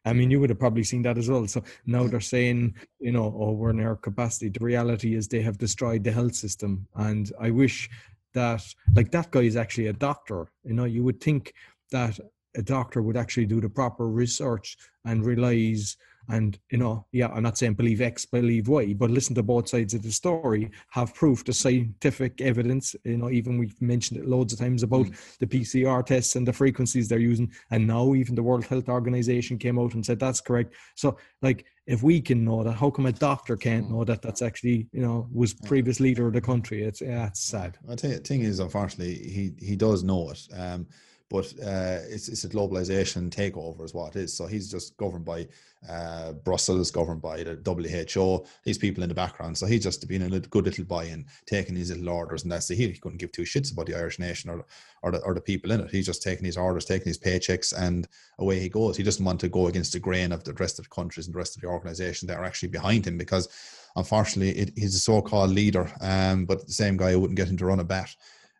I 0.05 0.13
mean, 0.13 0.29
you 0.29 0.39
would 0.39 0.51
have 0.51 0.59
probably 0.59 0.83
seen 0.83 1.01
that 1.01 1.17
as 1.17 1.29
well. 1.29 1.47
So 1.47 1.63
now 1.85 2.07
they're 2.07 2.19
saying, 2.19 2.75
you 2.99 3.11
know, 3.11 3.35
oh, 3.37 3.51
we're 3.51 3.71
in 3.71 3.83
our 3.83 3.95
capacity. 3.95 4.49
The 4.49 4.63
reality 4.63 5.15
is 5.15 5.27
they 5.27 5.41
have 5.41 5.57
destroyed 5.57 6.03
the 6.03 6.11
health 6.11 6.35
system. 6.35 6.87
And 6.95 7.31
I 7.39 7.49
wish 7.49 7.89
that, 8.33 8.63
like, 8.93 9.11
that 9.11 9.31
guy 9.31 9.41
is 9.41 9.57
actually 9.57 9.87
a 9.87 9.93
doctor. 9.93 10.51
You 10.63 10.73
know, 10.73 10.85
you 10.85 11.03
would 11.03 11.21
think 11.21 11.53
that 11.91 12.19
a 12.55 12.61
doctor 12.61 13.01
would 13.01 13.17
actually 13.17 13.47
do 13.47 13.59
the 13.59 13.69
proper 13.69 14.07
research 14.07 14.77
and 15.05 15.25
realize 15.25 15.97
and 16.29 16.59
you 16.71 16.77
know 16.77 17.05
yeah 17.11 17.27
i'm 17.29 17.43
not 17.43 17.57
saying 17.57 17.73
believe 17.73 18.01
x 18.01 18.25
believe 18.25 18.67
y 18.67 18.93
but 18.93 19.09
listen 19.09 19.35
to 19.35 19.43
both 19.43 19.69
sides 19.69 19.93
of 19.93 20.01
the 20.03 20.11
story 20.11 20.69
have 20.89 21.13
proof 21.13 21.43
the 21.43 21.53
scientific 21.53 22.41
evidence. 22.41 22.95
You 23.03 23.17
know 23.17 23.29
even 23.29 23.57
we've 23.57 23.79
mentioned 23.81 24.19
it 24.19 24.27
loads 24.27 24.53
of 24.53 24.59
times 24.59 24.83
about 24.83 25.05
mm. 25.05 25.37
the 25.39 25.47
pcr 25.47 26.05
tests 26.05 26.35
and 26.35 26.47
the 26.47 26.53
frequencies 26.53 27.07
they're 27.07 27.19
using 27.19 27.51
and 27.71 27.85
now 27.85 28.13
even 28.13 28.35
the 28.35 28.43
world 28.43 28.65
health 28.65 28.89
organization 28.89 29.57
came 29.57 29.79
out 29.79 29.93
and 29.93 30.05
said 30.05 30.19
that's 30.19 30.41
correct. 30.41 30.73
So 30.95 31.17
like 31.41 31.65
if 31.87 32.01
we 32.01 32.21
can 32.21 32.43
know 32.43 32.63
that 32.63 32.73
how 32.73 32.89
come 32.89 33.05
a 33.05 33.11
doctor 33.11 33.55
can't 33.55 33.89
know 33.89 34.03
that 34.03 34.21
that's 34.21 34.41
actually 34.41 34.87
you 34.91 35.01
know 35.01 35.27
was 35.31 35.53
previous 35.53 35.99
leader 35.99 36.27
of 36.27 36.33
the 36.33 36.41
country? 36.41 36.83
It's 36.83 37.01
yeah 37.01 37.27
it's 37.27 37.43
sad. 37.43 37.77
I 37.89 37.95
tell 37.95 38.11
you 38.11 38.17
the 38.17 38.23
thing 38.23 38.41
is 38.41 38.59
unfortunately 38.59 39.15
he 39.15 39.53
he 39.59 39.75
does 39.75 40.03
know 40.03 40.31
it. 40.31 40.41
Um 40.55 40.87
but 41.29 41.45
uh, 41.63 41.99
it's, 42.07 42.27
it's 42.27 42.43
a 42.43 42.49
globalization 42.49 43.29
takeover 43.29 43.83
is 43.83 43.93
what 43.93 44.15
it 44.15 44.19
is. 44.21 44.37
So 44.37 44.45
he's 44.45 44.69
just 44.69 44.95
governed 44.97 45.25
by 45.25 45.47
uh, 45.89 46.33
Brussels, 46.33 46.91
governed 46.91 47.21
by 47.21 47.43
the 47.43 48.07
WHO, 48.13 48.45
these 48.63 48.77
people 48.77 49.01
in 49.03 49.09
the 49.09 49.15
background. 49.15 49.57
So 49.57 49.65
he's 49.65 49.83
just 49.83 50.07
been 50.07 50.21
a 50.21 50.39
good 50.39 50.65
little 50.65 50.85
boy 50.85 51.09
and 51.11 51.25
taking 51.45 51.75
his 51.75 51.89
little 51.89 52.09
orders, 52.09 52.43
and 52.43 52.51
that's 52.51 52.67
the 52.67 52.75
he 52.75 52.93
couldn't 52.93 53.17
give 53.17 53.31
two 53.31 53.43
shits 53.43 53.71
about 53.71 53.87
the 53.87 53.95
Irish 53.95 54.19
nation 54.19 54.49
or 54.49 54.65
or 55.01 55.11
the, 55.11 55.19
or 55.19 55.33
the 55.33 55.41
people 55.41 55.71
in 55.71 55.81
it. 55.81 55.91
He's 55.91 56.05
just 56.05 56.23
taking 56.23 56.45
his 56.45 56.57
orders, 56.57 56.85
taking 56.85 57.07
his 57.07 57.19
paychecks, 57.19 57.73
and 57.77 58.07
away 58.39 58.59
he 58.59 58.69
goes. 58.69 58.97
He 58.97 59.03
doesn't 59.03 59.25
want 59.25 59.39
to 59.41 59.49
go 59.49 59.67
against 59.67 59.93
the 59.93 59.99
grain 59.99 60.31
of 60.31 60.43
the 60.43 60.53
rest 60.53 60.79
of 60.79 60.85
the 60.85 60.89
countries 60.89 61.27
and 61.27 61.33
the 61.33 61.39
rest 61.39 61.55
of 61.55 61.61
the 61.61 61.67
organisation 61.67 62.27
that 62.27 62.37
are 62.37 62.45
actually 62.45 62.69
behind 62.69 63.05
him 63.05 63.17
because 63.17 63.47
unfortunately 63.95 64.59
it, 64.59 64.71
he's 64.75 64.95
a 64.95 64.99
so-called 64.99 65.51
leader, 65.51 65.91
um, 66.01 66.45
but 66.45 66.65
the 66.65 66.73
same 66.73 66.97
guy 66.97 67.11
who 67.11 67.19
wouldn't 67.19 67.37
get 67.37 67.47
him 67.47 67.57
to 67.57 67.65
run 67.65 67.79
a 67.79 67.83
bat. 67.83 68.15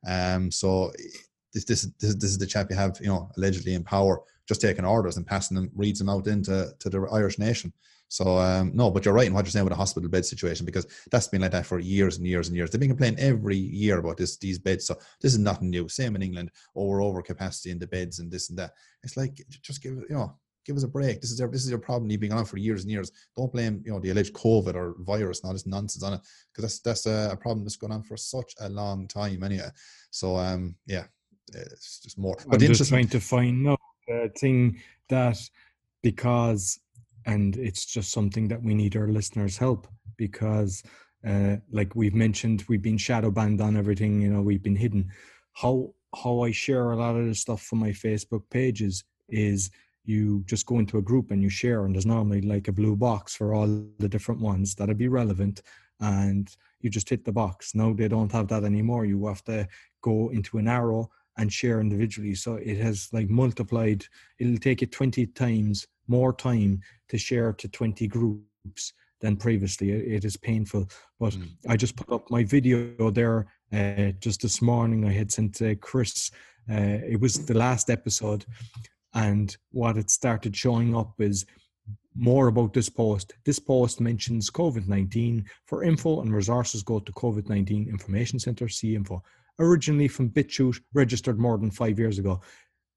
Um, 0.07 0.51
so 0.51 0.91
this, 1.55 1.63
this, 1.65 1.87
this, 1.99 2.15
this 2.15 2.29
is 2.29 2.37
the 2.37 2.45
chap 2.45 2.67
you 2.69 2.75
have, 2.75 2.97
you 3.01 3.07
know, 3.07 3.31
allegedly 3.37 3.73
in 3.73 3.83
power, 3.83 4.21
just 4.47 4.61
taking 4.61 4.85
orders 4.85 5.17
and 5.17 5.25
passing 5.25 5.55
them, 5.55 5.71
reads 5.73 5.99
them 5.99 6.09
out 6.09 6.27
into 6.27 6.71
to 6.79 6.89
the 6.89 7.01
Irish 7.11 7.39
nation. 7.39 7.73
So 8.07 8.37
um, 8.37 8.71
no, 8.75 8.91
but 8.91 9.03
you're 9.03 9.15
right 9.15 9.25
in 9.25 9.33
what 9.33 9.45
you're 9.45 9.51
saying 9.51 9.65
with 9.65 9.71
the 9.71 9.77
hospital 9.77 10.09
bed 10.09 10.25
situation 10.25 10.65
because 10.65 10.85
that's 11.09 11.27
been 11.27 11.41
like 11.41 11.51
that 11.51 11.65
for 11.65 11.79
years 11.79 12.17
and 12.17 12.27
years 12.27 12.47
and 12.47 12.55
years. 12.55 12.69
They've 12.69 12.79
been 12.79 12.89
complaining 12.89 13.19
every 13.19 13.57
year 13.57 13.97
about 13.97 14.17
this 14.17 14.37
these 14.37 14.59
beds. 14.59 14.85
So 14.85 14.95
this 15.21 15.33
is 15.33 15.39
nothing 15.39 15.71
new. 15.71 15.89
Same 15.89 16.15
in 16.15 16.21
England. 16.21 16.51
We're 16.75 17.01
over 17.01 17.21
capacity 17.23 17.71
in 17.71 17.79
the 17.79 17.87
beds 17.87 18.19
and 18.19 18.31
this 18.31 18.49
and 18.49 18.59
that. 18.59 18.73
It's 19.03 19.17
like 19.17 19.43
just 19.61 19.81
give 19.81 19.93
you 19.93 20.15
know 20.15 20.37
give 20.65 20.75
us 20.75 20.83
a 20.83 20.87
break. 20.87 21.21
This 21.21 21.31
is 21.31 21.39
your 21.39 21.49
this 21.49 21.63
is 21.63 21.69
your 21.69 21.79
problem. 21.79 22.11
You've 22.11 22.21
been 22.21 22.31
on 22.31 22.45
for 22.45 22.57
years 22.57 22.83
and 22.83 22.91
years. 22.91 23.11
Don't 23.35 23.51
blame 23.51 23.81
you 23.85 23.91
know 23.91 23.99
the 23.99 24.11
alleged 24.11 24.33
COVID 24.33 24.75
or 24.75 24.95
virus 24.99 25.41
and 25.41 25.47
all 25.47 25.53
this 25.53 25.67
nonsense 25.67 26.03
on 26.03 26.13
it 26.13 26.21
because 26.53 26.79
that's 26.81 27.03
that's 27.03 27.05
a 27.33 27.37
problem 27.39 27.63
that's 27.63 27.75
going 27.75 27.93
on 27.93 28.03
for 28.03 28.17
such 28.17 28.53
a 28.59 28.69
long 28.69 29.07
time 29.07 29.43
anyway. 29.43 29.69
So 30.11 30.35
um 30.37 30.75
yeah, 30.85 31.05
it's 31.53 31.99
just 31.99 32.17
more. 32.17 32.35
But 32.47 32.61
I'm 32.61 32.73
just 32.73 32.89
trying 32.89 33.07
to 33.09 33.19
find 33.19 33.67
out 33.67 33.79
the 34.07 34.31
thing 34.37 34.79
that 35.09 35.37
because, 36.01 36.79
and 37.25 37.55
it's 37.57 37.85
just 37.85 38.11
something 38.11 38.47
that 38.49 38.61
we 38.61 38.73
need 38.73 38.95
our 38.95 39.07
listeners' 39.07 39.57
help 39.57 39.87
because, 40.17 40.83
uh, 41.27 41.57
like 41.71 41.95
we've 41.95 42.13
mentioned, 42.13 42.63
we've 42.67 42.81
been 42.81 42.97
shadow 42.97 43.31
banned 43.31 43.61
on 43.61 43.77
everything. 43.77 44.21
You 44.21 44.29
know, 44.29 44.41
we've 44.41 44.63
been 44.63 44.75
hidden. 44.75 45.11
How 45.53 45.93
how 46.15 46.41
I 46.41 46.51
share 46.51 46.91
a 46.91 46.95
lot 46.95 47.15
of 47.15 47.25
the 47.25 47.35
stuff 47.35 47.61
from 47.61 47.79
my 47.79 47.89
Facebook 47.89 48.43
pages 48.49 49.03
is 49.27 49.69
you 50.05 50.43
just 50.45 50.65
go 50.65 50.79
into 50.79 50.97
a 50.97 51.01
group 51.01 51.31
and 51.31 51.41
you 51.41 51.49
share, 51.49 51.85
and 51.85 51.95
there's 51.95 52.05
normally 52.05 52.41
like 52.41 52.67
a 52.67 52.71
blue 52.71 52.95
box 52.95 53.35
for 53.35 53.53
all 53.53 53.67
the 53.99 54.07
different 54.07 54.41
ones 54.41 54.75
that'd 54.75 54.97
be 54.97 55.07
relevant, 55.07 55.61
and 55.99 56.55
you 56.81 56.89
just 56.89 57.09
hit 57.09 57.25
the 57.25 57.31
box. 57.31 57.73
No, 57.73 57.93
they 57.93 58.07
don't 58.07 58.31
have 58.31 58.47
that 58.49 58.63
anymore. 58.63 59.05
You 59.05 59.25
have 59.25 59.43
to 59.45 59.67
go 60.01 60.29
into 60.29 60.59
an 60.59 60.67
arrow 60.67 61.09
and 61.37 61.51
share 61.51 61.81
individually. 61.81 62.35
So 62.35 62.55
it 62.55 62.77
has 62.77 63.09
like 63.11 63.29
multiplied. 63.29 64.05
It'll 64.39 64.57
take 64.57 64.81
you 64.81 64.87
20 64.87 65.27
times 65.27 65.87
more 66.07 66.33
time 66.33 66.81
to 67.09 67.17
share 67.17 67.53
to 67.53 67.67
20 67.67 68.07
groups 68.07 68.93
than 69.21 69.37
previously. 69.37 69.91
It 69.91 70.25
is 70.25 70.37
painful. 70.37 70.89
But 71.19 71.33
mm. 71.33 71.49
I 71.67 71.77
just 71.77 71.95
put 71.95 72.11
up 72.11 72.29
my 72.29 72.43
video 72.43 73.11
there 73.11 73.47
uh, 73.73 74.11
just 74.19 74.41
this 74.41 74.61
morning. 74.61 75.05
I 75.05 75.11
had 75.11 75.31
sent 75.31 75.55
to 75.55 75.75
Chris. 75.75 76.31
Uh, 76.69 76.99
it 77.07 77.19
was 77.19 77.45
the 77.45 77.53
last 77.53 77.89
episode. 77.89 78.45
And 79.13 79.55
what 79.71 79.97
it 79.97 80.09
started 80.09 80.55
showing 80.55 80.95
up 80.95 81.13
is 81.19 81.45
more 82.15 82.47
about 82.47 82.73
this 82.73 82.89
post. 82.89 83.33
This 83.45 83.59
post 83.59 83.99
mentions 83.99 84.49
COVID 84.49 84.87
19. 84.87 85.45
For 85.65 85.83
info 85.83 86.21
and 86.21 86.33
resources, 86.33 86.83
go 86.83 86.99
to 86.99 87.11
COVID 87.11 87.49
19 87.49 87.87
Information 87.89 88.39
Center, 88.39 88.67
see 88.67 88.95
info. 88.95 89.23
Originally 89.59 90.07
from 90.07 90.29
BitChute, 90.29 90.81
registered 90.93 91.39
more 91.39 91.57
than 91.57 91.71
five 91.71 91.97
years 91.97 92.19
ago. 92.19 92.41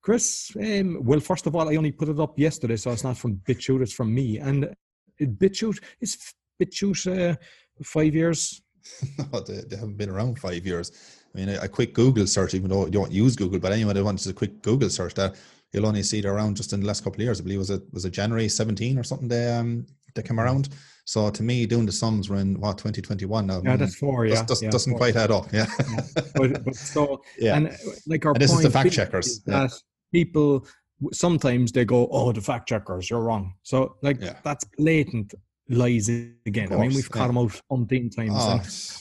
Chris, 0.02 0.50
um, 0.56 0.98
well, 1.04 1.20
first 1.20 1.46
of 1.46 1.54
all, 1.54 1.68
I 1.68 1.76
only 1.76 1.92
put 1.92 2.08
it 2.08 2.20
up 2.20 2.38
yesterday, 2.38 2.76
so 2.76 2.90
it's 2.90 3.04
not 3.04 3.18
from 3.18 3.36
BitChute, 3.36 3.82
it's 3.82 3.92
from 3.92 4.14
me. 4.14 4.38
And 4.38 4.74
BitChute 5.20 5.82
is 6.00 6.16
BitChute 6.60 7.32
uh, 7.32 7.36
five 7.82 8.14
years. 8.14 8.62
no, 9.32 9.40
they, 9.40 9.62
they, 9.68 9.76
haven't 9.76 9.96
been 9.96 10.08
around 10.08 10.38
five 10.38 10.64
years. 10.64 10.92
I 11.34 11.38
mean, 11.38 11.48
a, 11.50 11.60
a, 11.60 11.68
quick 11.68 11.94
Google 11.94 12.26
search, 12.26 12.54
even 12.54 12.70
though 12.70 12.86
you 12.86 12.90
don't 12.90 13.12
use 13.12 13.36
Google, 13.36 13.58
but 13.58 13.72
anyone 13.72 13.94
that 13.94 14.04
wants 14.04 14.26
a 14.26 14.32
quick 14.32 14.62
Google 14.62 14.88
search, 14.88 15.14
that 15.14 15.36
you'll 15.72 15.86
only 15.86 16.02
see 16.02 16.20
it 16.20 16.24
around 16.24 16.56
just 16.56 16.72
in 16.72 16.80
the 16.80 16.86
last 16.86 17.04
couple 17.04 17.20
of 17.20 17.24
years. 17.24 17.40
I 17.40 17.44
believe 17.44 17.58
was 17.58 17.70
it 17.70 17.82
was 17.92 18.04
it 18.04 18.10
January 18.10 18.48
17 18.48 18.98
or 18.98 19.02
something 19.02 19.28
they 19.28 19.52
um 19.52 19.86
they 20.18 20.28
came 20.28 20.40
around. 20.40 20.68
So 21.04 21.30
to 21.30 21.42
me, 21.42 21.64
doing 21.64 21.86
the 21.86 21.92
sums, 21.92 22.28
we're 22.28 22.36
in 22.36 22.60
what 22.60 22.76
2021 22.76 23.46
now. 23.46 23.62
Yeah, 23.64 23.76
that's 23.76 23.96
mm, 23.96 24.00
four. 24.00 24.26
Yeah, 24.26 24.44
does, 24.44 24.62
yeah, 24.62 24.68
doesn't 24.68 24.92
four. 24.92 24.98
quite 24.98 25.16
add 25.16 25.30
up. 25.30 25.46
Yeah, 25.52 25.66
yeah. 25.90 26.22
But, 26.34 26.64
but, 26.64 26.74
so 26.74 27.22
yeah, 27.38 27.56
and 27.56 27.76
like 28.06 28.26
our 28.26 28.32
and 28.32 28.42
this 28.42 28.52
is 28.52 28.62
the 28.62 28.70
fact 28.70 28.92
checkers. 28.92 29.40
That 29.46 29.72
people 30.12 30.66
sometimes 31.12 31.72
they 31.72 31.86
go, 31.86 32.08
"Oh, 32.10 32.32
the 32.32 32.42
fact 32.42 32.68
checkers, 32.68 33.08
you're 33.08 33.22
wrong." 33.22 33.54
So 33.62 33.96
like 34.02 34.20
that's 34.42 34.64
blatant 34.76 35.34
lies 35.68 36.08
again. 36.08 36.68
Course, 36.68 36.78
I 36.78 36.82
mean, 36.82 36.94
we've 36.94 37.10
caught 37.10 37.26
them 37.26 37.38
out 37.38 37.60
umpteen 37.70 38.14
times. 38.14 38.34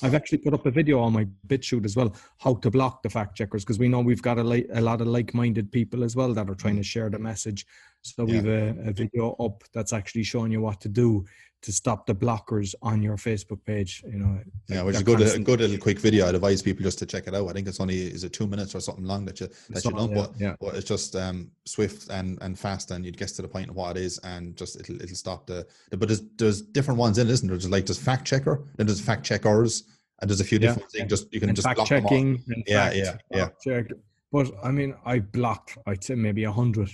Oh. 0.02 0.06
I've 0.06 0.16
actually 0.16 0.40
put 0.40 0.54
up 0.54 0.66
a 0.66 0.72
video 0.72 1.00
on 1.00 1.14
my 1.14 1.26
BitChute 1.48 1.86
as 1.86 1.96
well, 1.96 2.16
how 2.40 2.56
to 2.56 2.70
block 2.70 3.04
the 3.04 3.10
fact 3.10 3.36
checkers, 3.36 3.64
because 3.64 3.80
we 3.80 3.88
know 3.88 4.02
we've 4.02 4.22
got 4.22 4.38
a, 4.38 4.44
li- 4.44 4.68
a 4.74 4.82
lot 4.82 5.02
of 5.02 5.08
like-minded 5.08 5.72
people 5.72 6.04
as 6.04 6.16
well 6.16 6.34
that 6.34 6.50
are 6.50 6.56
trying 6.56 6.78
to 6.78 6.84
share 6.84 7.10
the 7.10 7.20
message. 7.20 7.66
So 8.02 8.26
yeah. 8.26 8.34
we've 8.34 8.48
a, 8.48 8.90
a, 8.90 8.92
video 8.92 9.36
up 9.40 9.64
that's 9.74 9.94
actually 9.94 10.24
showing 10.24 10.52
you 10.52 10.62
what 10.62 10.80
to 10.82 10.90
do 10.90 11.26
to 11.62 11.72
stop 11.72 12.06
the 12.06 12.14
blockers 12.14 12.76
on 12.82 13.02
your 13.02 13.18
Facebook 13.18 13.64
page. 13.66 14.04
You 14.06 14.20
know, 14.20 14.40
yeah, 14.68 14.84
which 14.84 14.96
is 14.96 15.04
good. 15.04 15.22
A 15.22 15.40
good 15.40 15.60
little 15.60 15.78
quick 15.78 16.00
video. 16.00 16.28
I'd 16.28 16.36
advise 16.36 16.62
people 16.62 16.84
just 16.84 17.00
to 17.00 17.06
check 17.06 17.28
it 17.28 17.36
out. 17.36 17.50
I 17.50 17.54
think 17.54 17.68
it's 17.68 17.80
only 17.80 18.00
is 18.00 18.24
it 18.24 18.34
two 18.34 18.48
minutes 18.48 18.76
or 18.76 18.80
something 18.80 19.06
long 19.06 19.26
that 19.26 19.40
you 19.40 19.48
that 19.70 19.84
you 19.84 19.92
know, 19.92 20.08
yeah, 20.08 20.16
but, 20.16 20.32
yeah. 20.40 20.56
but 20.60 20.76
it's 20.76 20.88
just 20.88 21.16
um, 21.16 21.52
swift 21.66 22.10
and 22.10 22.38
and 22.42 22.58
fast, 22.58 22.92
and 22.92 23.06
you'd 23.06 23.18
get 23.18 23.30
to 23.30 23.42
the 23.42 23.48
point 23.48 23.70
of 23.70 23.76
what 23.76 23.98
it 23.98 24.04
is, 24.04 24.18
and 24.20 24.56
just 24.56 24.80
it'll 24.80 25.02
it'll 25.02 25.16
stop 25.16 25.48
the. 25.48 25.66
the 25.90 25.98
but 25.98 26.08
there's 26.10 26.22
there's 26.38 26.62
different 26.62 27.00
ones 27.00 27.18
in, 27.18 27.28
it, 27.28 27.32
isn't 27.32 27.48
there? 27.48 27.58
There's 27.58 27.70
like 27.70 27.86
there's 27.86 28.00
fact 28.00 28.26
checker, 28.26 28.64
then 28.78 28.88
there's 28.88 29.02
fact 29.02 29.26
checkers, 29.26 29.84
and 30.22 30.30
there's 30.30 30.42
a 30.42 30.46
few 30.46 30.60
different 30.60 30.90
things. 30.92 31.10
Just 31.10 31.34
you 31.34 31.40
can 31.40 31.50
and 31.50 31.56
just 31.56 31.68
fact 31.68 31.86
checking. 31.86 32.44
yeah, 32.68 32.92
yeah, 32.94 33.18
yeah. 33.32 33.50
Check. 33.64 33.88
But 34.32 34.52
I 34.64 34.72
mean, 34.72 34.94
I 35.06 35.20
blocked. 35.20 35.78
I'd 35.88 36.04
say 36.04 36.16
maybe 36.16 36.44
a 36.44 36.52
hundred. 36.52 36.90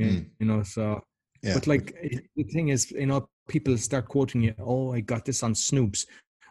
Mm. 0.00 0.30
You 0.38 0.46
know, 0.46 0.62
so 0.62 1.02
yeah. 1.42 1.54
But 1.54 1.66
like 1.66 1.94
the 2.36 2.44
thing 2.44 2.68
is, 2.68 2.90
you 2.92 3.06
know, 3.06 3.28
people 3.48 3.76
start 3.78 4.08
quoting 4.08 4.42
you, 4.42 4.54
oh, 4.58 4.92
I 4.92 5.00
got 5.00 5.24
this 5.24 5.42
on 5.42 5.54
Snoops. 5.54 6.06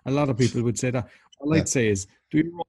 A 0.06 0.12
lot 0.12 0.30
of 0.30 0.38
people 0.38 0.62
would 0.63 0.80
say 0.80 0.91
that. 0.91 1.08
All 1.39 1.56
yeah. 1.56 1.62
I'd 1.62 1.69
say 1.69 1.88
is, 1.89 2.08
do 2.30 2.38
you 2.39 2.62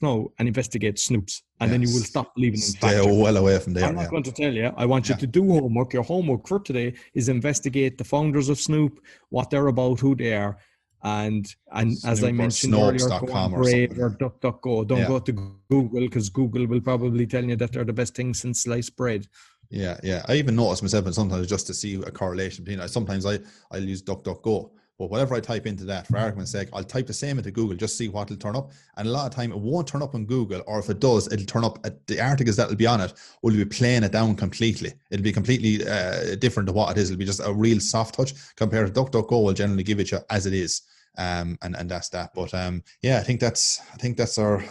know 0.00 0.32
and 0.38 0.48
investigate 0.48 0.96
Snoops, 0.96 1.42
and 1.60 1.68
yes. 1.68 1.70
then 1.70 1.82
you 1.82 1.92
will 1.92 2.02
stop 2.02 2.34
believing 2.34 2.60
in 2.60 2.62
Stay 2.62 3.00
well 3.00 3.36
away 3.36 3.58
from 3.58 3.74
there. 3.74 3.84
I'm 3.86 3.94
not 3.94 4.02
yeah. 4.02 4.10
going 4.10 4.22
to 4.24 4.32
tell 4.32 4.52
you. 4.52 4.72
I 4.76 4.86
want 4.86 5.08
you 5.08 5.16
to 5.16 5.26
do 5.26 5.44
homework. 5.46 5.92
Your 5.92 6.04
homework 6.04 6.46
for 6.46 6.60
today 6.60 6.94
is 7.14 7.28
investigate 7.28 7.98
the 7.98 8.04
founders 8.04 8.48
of 8.48 8.58
Snoop, 8.58 9.00
what 9.30 9.50
they're 9.50 9.66
about, 9.66 10.00
who 10.00 10.14
they 10.14 10.34
are, 10.34 10.58
and 11.02 11.52
and 11.72 11.96
Snoop 11.96 12.12
as 12.12 12.24
I 12.24 12.32
mentioned 12.32 12.74
earlier, 12.74 13.08
go 13.08 13.32
on 13.32 13.52
Brave 13.52 13.98
or, 13.98 14.06
or 14.06 14.10
DuckDuckGo. 14.10 14.86
Don't 14.86 14.98
yeah. 14.98 15.08
go 15.08 15.18
to 15.18 15.32
Google 15.70 16.00
because 16.00 16.28
Google 16.28 16.66
will 16.66 16.80
probably 16.80 17.26
tell 17.26 17.44
you 17.44 17.56
that 17.56 17.72
they're 17.72 17.84
the 17.84 17.92
best 17.92 18.14
thing 18.14 18.34
since 18.34 18.62
sliced 18.62 18.96
bread. 18.96 19.26
Yeah, 19.70 19.98
yeah. 20.02 20.24
I 20.28 20.34
even 20.34 20.56
notice 20.56 20.82
myself, 20.82 21.06
and 21.06 21.14
sometimes 21.14 21.46
just 21.46 21.66
to 21.66 21.74
see 21.74 21.96
a 21.96 22.10
correlation 22.10 22.64
between. 22.64 22.80
I 22.80 22.86
sometimes 22.86 23.26
I 23.26 23.38
I'll 23.70 23.82
use 23.82 24.02
DuckDuckGo, 24.02 24.70
but 24.98 25.10
whatever 25.10 25.34
I 25.34 25.40
type 25.40 25.66
into 25.66 25.84
that, 25.84 26.06
for 26.06 26.16
argument's 26.16 26.52
sake, 26.52 26.68
I'll 26.72 26.82
type 26.82 27.06
the 27.06 27.12
same 27.12 27.36
into 27.36 27.50
Google, 27.50 27.76
just 27.76 27.98
see 27.98 28.08
what 28.08 28.30
will 28.30 28.36
turn 28.36 28.56
up. 28.56 28.72
And 28.96 29.06
a 29.06 29.10
lot 29.10 29.26
of 29.26 29.34
time, 29.34 29.52
it 29.52 29.58
won't 29.58 29.86
turn 29.86 30.02
up 30.02 30.14
on 30.14 30.24
Google, 30.24 30.62
or 30.66 30.78
if 30.78 30.88
it 30.88 31.00
does, 31.00 31.30
it'll 31.30 31.44
turn 31.44 31.64
up. 31.64 31.78
At 31.84 32.06
the 32.06 32.20
articles 32.20 32.56
that 32.56 32.68
will 32.68 32.76
be 32.76 32.86
on 32.86 33.02
it 33.02 33.12
will 33.42 33.52
be 33.54 33.64
playing 33.66 34.04
it 34.04 34.12
down 34.12 34.36
completely. 34.36 34.94
It'll 35.10 35.22
be 35.22 35.32
completely 35.32 35.86
uh, 35.86 36.36
different 36.36 36.66
to 36.68 36.72
what 36.72 36.90
it 36.96 37.00
is. 37.00 37.10
It'll 37.10 37.18
be 37.18 37.26
just 37.26 37.44
a 37.44 37.52
real 37.52 37.78
soft 37.78 38.14
touch 38.14 38.32
compared 38.56 38.92
to 38.92 39.00
DuckDuckGo 39.00 39.44
will 39.44 39.52
generally 39.52 39.84
give 39.84 40.00
it 40.00 40.10
you 40.10 40.18
as 40.30 40.46
it 40.46 40.54
is. 40.54 40.82
Um, 41.18 41.58
and 41.62 41.76
and 41.76 41.90
that's 41.90 42.08
that. 42.10 42.32
But 42.32 42.54
um, 42.54 42.82
yeah, 43.02 43.18
I 43.18 43.22
think 43.22 43.40
that's 43.40 43.80
I 43.92 43.96
think 43.96 44.16
that's 44.16 44.38
our 44.38 44.64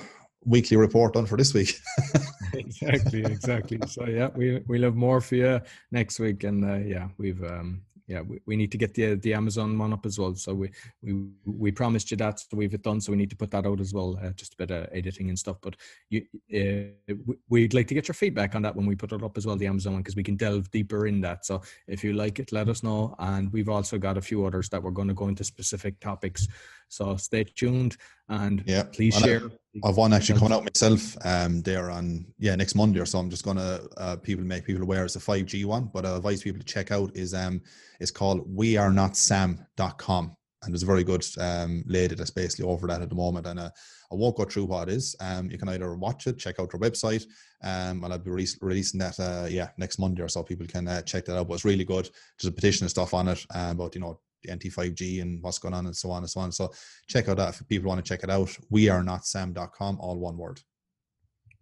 weekly 0.47 0.77
report 0.77 1.13
done 1.13 1.25
for 1.25 1.37
this 1.37 1.53
week. 1.53 1.73
exactly, 2.53 3.23
exactly. 3.23 3.79
So 3.87 4.05
yeah, 4.05 4.29
we 4.35 4.61
we'll 4.67 4.83
have 4.83 4.95
more 4.95 5.21
for 5.21 5.35
you 5.35 5.61
next 5.91 6.19
week, 6.19 6.43
and 6.43 6.65
uh, 6.65 6.77
yeah, 6.77 7.09
we've 7.17 7.43
um, 7.43 7.81
yeah, 8.07 8.21
we, 8.21 8.39
we 8.45 8.55
need 8.55 8.71
to 8.71 8.77
get 8.77 8.93
the 8.93 9.15
the 9.15 9.33
Amazon 9.33 9.77
one 9.77 9.91
up 9.91 10.05
as 10.05 10.17
well. 10.17 10.33
So 10.35 10.53
we 10.53 10.71
we 11.03 11.27
we 11.45 11.71
promised 11.71 12.09
you 12.09 12.17
that, 12.17 12.39
so 12.39 12.47
we've 12.55 12.73
it 12.73 12.81
done. 12.81 13.01
So 13.01 13.11
we 13.11 13.17
need 13.17 13.29
to 13.31 13.35
put 13.35 13.51
that 13.51 13.65
out 13.65 13.81
as 13.81 13.93
well, 13.93 14.17
uh, 14.23 14.31
just 14.31 14.53
a 14.53 14.57
bit 14.57 14.71
of 14.71 14.87
editing 14.93 15.27
and 15.27 15.37
stuff. 15.37 15.57
But 15.61 15.75
you, 16.09 16.25
uh, 16.55 17.13
we'd 17.49 17.73
like 17.73 17.87
to 17.87 17.93
get 17.93 18.07
your 18.07 18.15
feedback 18.15 18.55
on 18.55 18.61
that 18.61 18.75
when 18.75 18.85
we 18.85 18.95
put 18.95 19.11
it 19.11 19.23
up 19.23 19.37
as 19.37 19.45
well, 19.45 19.57
the 19.57 19.67
Amazon 19.67 19.93
one, 19.93 20.01
because 20.01 20.15
we 20.15 20.23
can 20.23 20.37
delve 20.37 20.71
deeper 20.71 21.05
in 21.05 21.19
that. 21.21 21.45
So 21.45 21.61
if 21.87 22.03
you 22.03 22.13
like 22.13 22.39
it, 22.39 22.53
let 22.53 22.69
us 22.69 22.81
know. 22.81 23.13
And 23.19 23.51
we've 23.51 23.69
also 23.69 23.97
got 23.97 24.17
a 24.17 24.21
few 24.21 24.45
others 24.45 24.69
that 24.69 24.81
we're 24.81 24.91
going 24.91 25.09
to 25.09 25.13
go 25.13 25.27
into 25.27 25.43
specific 25.43 25.99
topics. 25.99 26.47
So 26.87 27.17
stay 27.17 27.43
tuned 27.43 27.97
and 28.29 28.63
yeah, 28.65 28.83
please 28.83 29.17
share. 29.17 29.41
I, 29.45 29.49
have 29.83 29.97
one 29.97 30.13
actually 30.13 30.39
coming 30.39 30.53
out 30.53 30.63
myself. 30.63 31.15
Um, 31.25 31.61
there 31.61 31.89
on 31.89 32.25
yeah 32.39 32.55
next 32.55 32.75
Monday 32.75 32.99
or 32.99 33.05
so. 33.05 33.19
I'm 33.19 33.29
just 33.29 33.45
gonna 33.45 33.81
uh, 33.97 34.15
people 34.17 34.43
make 34.45 34.65
people 34.65 34.83
aware 34.83 35.05
it's 35.05 35.15
a 35.15 35.19
5G 35.19 35.65
one, 35.65 35.89
but 35.93 36.05
I 36.05 36.15
advise 36.15 36.43
people 36.43 36.59
to 36.59 36.65
check 36.65 36.91
out 36.91 37.15
is 37.15 37.33
um 37.33 37.61
it's 37.99 38.11
called 38.11 38.47
wearenotsam.com 38.55 40.37
and 40.63 40.73
there's 40.73 40.83
a 40.83 40.87
very 40.87 41.03
good 41.03 41.25
um, 41.39 41.83
lady 41.87 42.15
that's 42.15 42.31
basically 42.31 42.65
over 42.65 42.87
that 42.87 43.01
at 43.01 43.09
the 43.09 43.15
moment. 43.15 43.45
And 43.45 43.59
uh, 43.59 43.69
I 44.11 44.15
won't 44.15 44.35
go 44.35 44.45
through 44.45 44.65
what 44.65 44.89
it 44.89 44.95
is. 44.95 45.15
Um, 45.19 45.49
you 45.51 45.57
can 45.57 45.69
either 45.69 45.95
watch 45.95 46.27
it, 46.27 46.39
check 46.39 46.59
out 46.59 46.73
our 46.73 46.79
website, 46.79 47.25
um, 47.63 48.03
and 48.03 48.11
I'll 48.11 48.19
be 48.19 48.31
re- 48.31 48.47
releasing 48.61 48.99
that 48.99 49.19
uh, 49.19 49.47
yeah 49.49 49.69
next 49.77 49.99
Monday 49.99 50.23
or 50.23 50.27
so. 50.27 50.43
People 50.43 50.67
can 50.67 50.87
uh, 50.87 51.01
check 51.03 51.25
that 51.25 51.37
out. 51.37 51.47
But 51.47 51.55
it's 51.55 51.65
really 51.65 51.85
good. 51.85 52.09
There's 52.39 52.49
a 52.49 52.51
petition 52.51 52.85
and 52.85 52.91
stuff 52.91 53.13
on 53.13 53.29
it 53.29 53.45
uh, 53.53 53.69
about 53.71 53.95
you 53.95 54.01
know 54.01 54.19
NT5G 54.47 55.21
and 55.21 55.41
what's 55.41 55.59
going 55.59 55.73
on 55.73 55.85
and 55.85 55.95
so 55.95 56.11
on 56.11 56.23
and 56.23 56.29
so 56.29 56.39
on. 56.39 56.51
So 56.51 56.71
check 57.07 57.29
out 57.29 57.37
that 57.37 57.59
if 57.59 57.67
people 57.67 57.89
want 57.89 58.03
to 58.03 58.07
check 58.07 58.23
it 58.23 58.29
out. 58.29 58.55
We 58.69 58.89
are 58.89 59.03
not 59.03 59.25
sam.com, 59.25 59.97
all 59.99 60.17
one 60.17 60.37
word. 60.37 60.61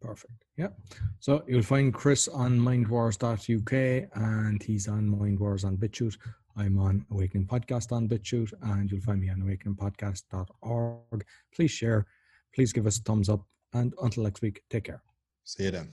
Perfect. 0.02 0.46
Yeah. 0.58 0.70
So 1.20 1.44
you'll 1.48 1.64
find 1.64 1.94
Chris 1.94 2.28
on 2.28 2.60
mindwars.uk 2.60 4.10
and 4.14 4.62
he's 4.62 4.88
on 4.88 5.08
Mindwars 5.10 5.66
on 5.66 5.78
BitChute. 5.78 6.18
I'm 6.58 6.80
on 6.80 7.06
Awakening 7.12 7.48
Podcast 7.48 7.92
on 7.92 8.08
BitChute 8.08 8.54
and 8.62 8.90
you'll 8.90 9.02
find 9.02 9.20
me 9.20 9.30
on 9.30 9.42
awakeningpodcast.org. 9.42 11.26
Please 11.54 11.72
share, 11.72 12.06
please 12.54 12.72
give 12.72 12.88
us 12.88 13.00
a 13.00 13.02
thumbs 13.02 13.30
up, 13.30 13.46
and 13.74 13.94
until 14.02 14.24
next 14.24 14.42
week, 14.42 14.62
take 14.70 14.86
care. 14.86 15.02
See 15.44 15.66
you 15.66 15.72
then. 15.72 15.92